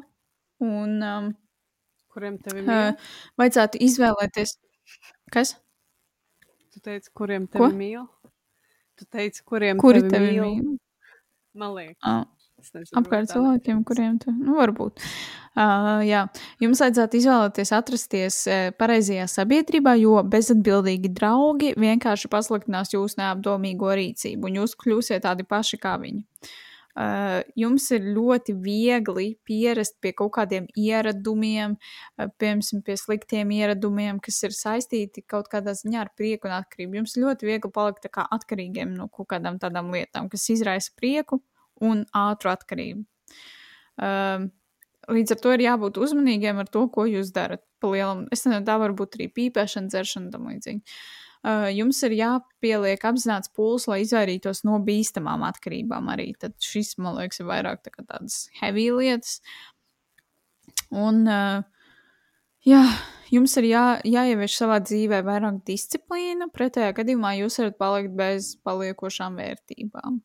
[0.63, 1.29] un um,
[2.15, 2.93] kuriem tevi mīl?
[2.93, 3.11] Uh,
[3.43, 4.55] vajadzētu izvēlēties,
[5.36, 5.57] kas?
[6.71, 7.69] Tu teici, kuriem tevi ko?
[7.75, 8.07] mīl?
[8.95, 10.63] Tu teici, kuriem kuri tevi, tevi mīl?
[10.63, 10.79] mīl?
[11.58, 12.30] Man liekas.
[12.95, 15.01] Apkārt cilvēkiem, kuriem tu, nu, varbūt.
[15.54, 16.22] Uh, jā,
[16.64, 24.47] jums vajadzētu izvēlēties atrasties uh, pareizajā sabiedrībā, jo bezatbildīgi draugi vienkārši pasliktinās jūsu neapdomīgo rīcību,
[24.47, 26.24] un jūs kļūsiet tādi paši kā viņi.
[26.24, 26.54] Uh,
[27.58, 34.38] jums ir ļoti viegli pierast pie kaut kādiem ieradumiem, uh, piemēram, pie sliktiem ieradumiem, kas
[34.46, 37.00] ir saistīti kaut kādā ziņā ar prieku un atkarību.
[37.02, 41.41] Jums ļoti viegli palikt atkarīgiem no kaut kādām tādām lietām, kas izraisa prieku
[41.82, 43.04] un ātru atkarību.
[43.98, 44.52] Um,
[45.10, 47.66] līdz ar to ir jābūt uzmanīgiem ar to, ko jūs darat.
[47.84, 50.86] Palielam, es nezinu, tā var būt arī pīpēšana, dzeršana tam līdzīgi.
[50.86, 56.32] Uh, jums ir jāpieliek apzināts pūles, lai izvairītos no bīstamām atkarībām arī.
[56.39, 59.41] Tad šis, man liekas, ir vairāk tā tādas heavy lietas.
[60.94, 61.64] Un, uh,
[62.68, 62.84] jā,
[63.34, 69.39] jums ir jā, jāievieš savā dzīvē vairāk disciplīna, pretējā gadījumā jūs varat palikt bez paliekošām
[69.41, 70.22] vērtībām.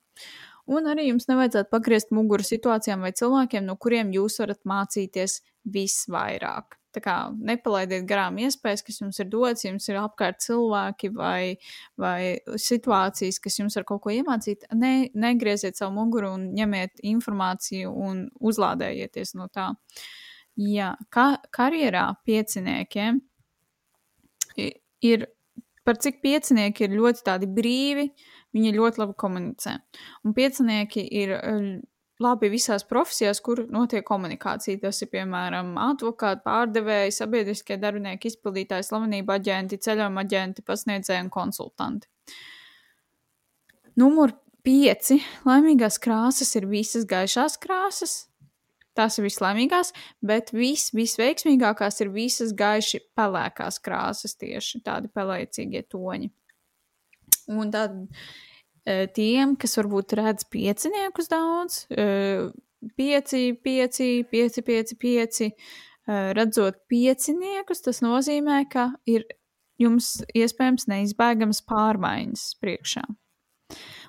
[0.69, 6.77] Un arī jums nevajadzētu pagriezt muguru situācijām vai cilvēkiem, no kuriem jūs varat mācīties visvairāk.
[7.05, 11.57] Kā nepalaidiet garām iespējas, kas jums ir dotas, jums ir apkārt cilvēki vai,
[12.01, 14.69] vai situācijas, kas jums var kaut ko iemācīt.
[14.79, 19.71] Ne, negrieziet savu muguru un ņemiet informāciju un uzlādējieties no tā.
[20.59, 23.21] Jā, kā karjerā pieciniekiem
[24.59, 25.29] ir,
[25.87, 28.09] par cik piecinieki ir ļoti brīvi,
[28.57, 29.77] Viņi ļoti labi komunicē.
[30.25, 31.35] Un piecinieki ir
[32.23, 34.81] labi visās profesijās, kur notiek komunikācija.
[34.83, 42.11] Tas ir piemēram advokāti, pārdevēji, sabiedriskie darbinieki, izpildītāji, slavenība aģenti, ceļojuma aģenti, pasniedzēji un konsultanti.
[43.99, 44.35] Numur
[44.67, 48.17] pieci laimīgās krāsas ir visas gaišās krāsas.
[48.99, 49.93] Tās ir vislaimīgākās,
[50.27, 56.33] bet vis, visveiksmīgākās ir visas gaiši pelēkās krāsas, tieši tādi pelēcīgie toņi.
[57.55, 57.95] Un tad
[59.15, 61.83] tiem, kas varbūt redz pieciniekus daudz,
[62.97, 65.51] pieci, pieci, pieci, pieci, pieci,
[66.09, 69.27] redzot pieciniekus, tas nozīmē, ka ir
[69.79, 73.05] jums iespējams neizbēgamas pārmaiņas priekšā.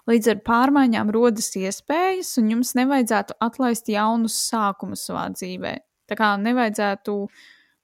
[0.10, 5.76] Līdz ar pārmaiņām rodas iespējas, un jums nevajadzētu atlaist jaunus sākumus savā dzīvē.
[6.10, 7.16] Tā kā nevajadzētu,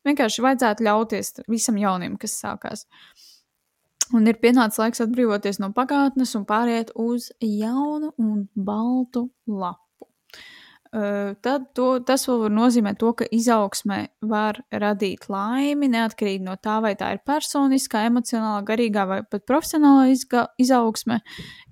[0.07, 2.85] vienkārši vajadzētu ļauties visam jaunim, kas sākās.
[2.87, 3.34] Uh,
[4.13, 9.81] Un ir pienācis laiks atbrīvoties no pagātnes un pāriet uz jaunu un baltu lapu.
[10.95, 16.53] Uh, tad to, tas vēl var nozīmēt to, ka izaugsme var radīt laimi, neatkarīgi no
[16.55, 21.17] tā, vai tā ir personiskā, emocionālā, garīgā vai pat profesionālā izga, izaugsme.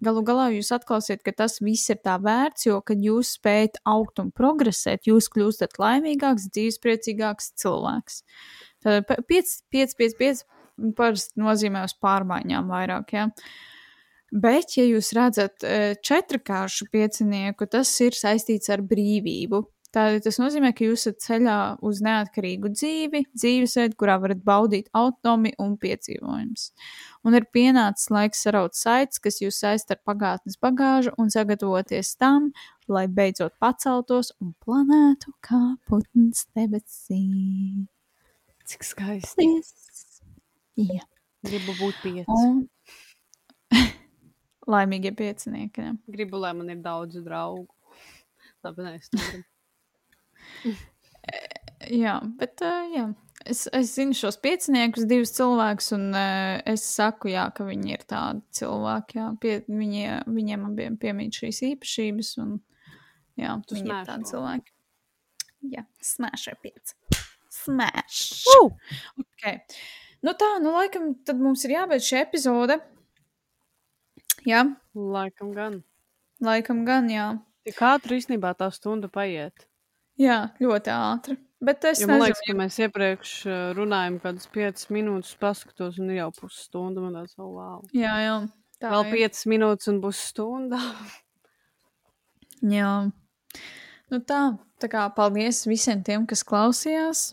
[0.04, 4.20] Galu galā jūs atklāsiet, ka tas viss ir tā vērts, jo, kad jūs spējat augt
[4.20, 8.20] un progresēt, jūs kļūstat laimīgāks, dzīvespriecīgāks cilvēks.
[8.84, 10.44] Tad 5, 5, 5, 5
[10.98, 13.14] parasti nozīmē uz pārmaiņām vairāk.
[13.16, 13.30] Ja?
[14.34, 19.62] Bet, ja jūs redzat e, četrkāršu piecinieku, tas ir saistīts ar brīvību.
[19.94, 25.54] Tātad tas nozīmē, ka jūs esat ceļā uz neatkarīgu dzīvi, dzīvesveidu, kurā varat baudīt autonomiju
[25.62, 26.64] un piedzīvojumus.
[27.22, 32.50] Un ir pienācis laiks saraut saites, kas jūs saist ar pagātnes bagāžu un sagatavoties tam,
[32.90, 37.22] lai beidzot paceltos un planētu kā putns debesī.
[38.66, 39.46] Cik skaisti.
[39.46, 40.13] Paldies!
[40.80, 41.06] Jā.
[41.44, 42.26] Gribu būt pieci.
[42.28, 42.64] Un
[44.74, 45.84] laimīgie piecinieki.
[45.84, 45.98] Ne?
[46.16, 47.68] Gribu, lai man ir daudz draugu.
[48.64, 49.48] Labi, nē, es negribu.
[51.92, 53.06] Jā, bet uh, jā.
[53.44, 58.06] Es, es zinu šos pieciniekus, divus cilvēkus, un uh, es saku, jā, ka viņi ir
[58.08, 59.18] tādi cilvēki.
[59.20, 62.54] Jā, pie, viņi, viņiem abiem piemīt šīs īpašības, un
[63.40, 64.76] jā, Tu viņi ir tādi cilvēki.
[65.74, 66.96] Jā, smash ar pieci.
[67.54, 68.46] Smash!
[68.56, 68.72] Uh!
[69.26, 69.60] Okay.
[70.24, 72.80] Nu tā, nu laikam tad mums ir jābeidz šī epizode.
[74.48, 74.64] Jā,
[74.96, 75.82] Laikam gan.
[76.44, 77.28] laikam gan, jā.
[77.64, 79.68] Tik ātri īstenībā tā stunda paiet.
[80.20, 81.38] Jā, ļoti ātri.
[81.64, 86.12] Bet es Jo nezinu, liekas, ka mēs iepriekš uh, runājām kādas 5 minūtes, paskatos, un
[86.12, 87.00] ir jau pusstunda.
[87.00, 87.78] Man tāds, oh, wow.
[87.96, 88.36] jā, jā.
[88.84, 89.30] Tā Vēl ir.
[89.32, 90.82] 5 minūtes, un būs stunda.
[92.74, 92.92] Jā.
[94.12, 94.42] Nu tā,
[94.80, 97.30] tā kā paldies visiem tiem, kas klausījās.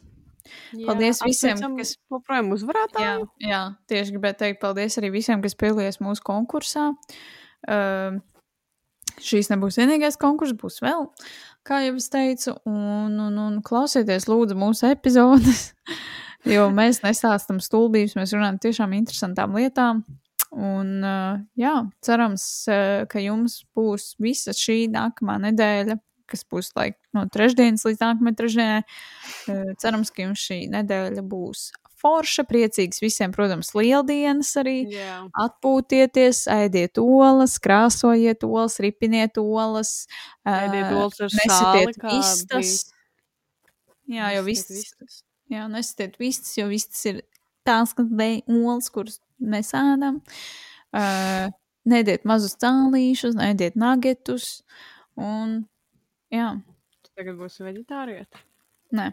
[0.86, 3.28] Paldies visiem, apsveicam kas- joprojām uzvarētāju.
[3.40, 3.60] Jā, jā,
[3.90, 6.90] tieši gribēju teikt paldies arī visiem, kas piedalījās mūsu konkursā.
[7.68, 8.20] Uh,
[9.20, 11.08] šīs nebūs vienīgais konkurss, būs vēl,
[11.66, 15.70] kā jau es teicu, un, un, un klausieties lūdzu mūsu epizodes,
[16.54, 20.04] jo mēs nestāstam stulbības, mēs runājam tiešām interesantām lietām.
[20.50, 25.94] Un, uh, jā, cerams, uh, ka jums būs visa šī nākamā nedēļa,
[26.30, 28.82] kas būs laik, no trešdienas līdz nākamajai trešdienai.
[29.82, 31.70] Cerams, ka jums šī nedēļa būs
[32.00, 34.76] forša, priecīgs visiem, protams, lieldienas arī.
[34.94, 35.18] Jā.
[35.44, 40.06] Atpūtieties, ēdiet olas, krāsojiet olas, ripiniet olas,
[40.48, 42.74] Ēdiet olas ar sāli, nesitiet kā vistas.
[44.10, 45.20] Jā, jo Nesiet vistas,
[45.52, 47.20] jā, nesitiet vistas, jo vistas ir
[47.68, 50.22] tās, kas dēļ olas, kuras mēs ēdam.
[50.90, 51.52] Uh,
[51.86, 54.64] nediet mazus cālīšus, nediet nagetus,
[55.14, 55.60] un,
[56.30, 56.48] jā,
[57.16, 58.38] Tagad būs veģetārieta.
[58.92, 59.10] nē.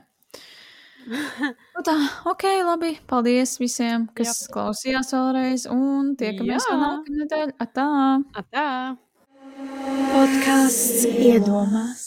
[1.08, 1.94] Nu tā,
[2.28, 2.90] ok, labi.
[3.08, 4.48] Paldies visiem, kas Jā.
[4.54, 6.74] klausījās vēlreiz, un tiekamies Jā.
[6.74, 7.54] vēl nākamnedēļ.
[7.64, 7.86] Atā!
[8.42, 8.66] Atā!
[10.12, 12.04] Podkāsts iedomās.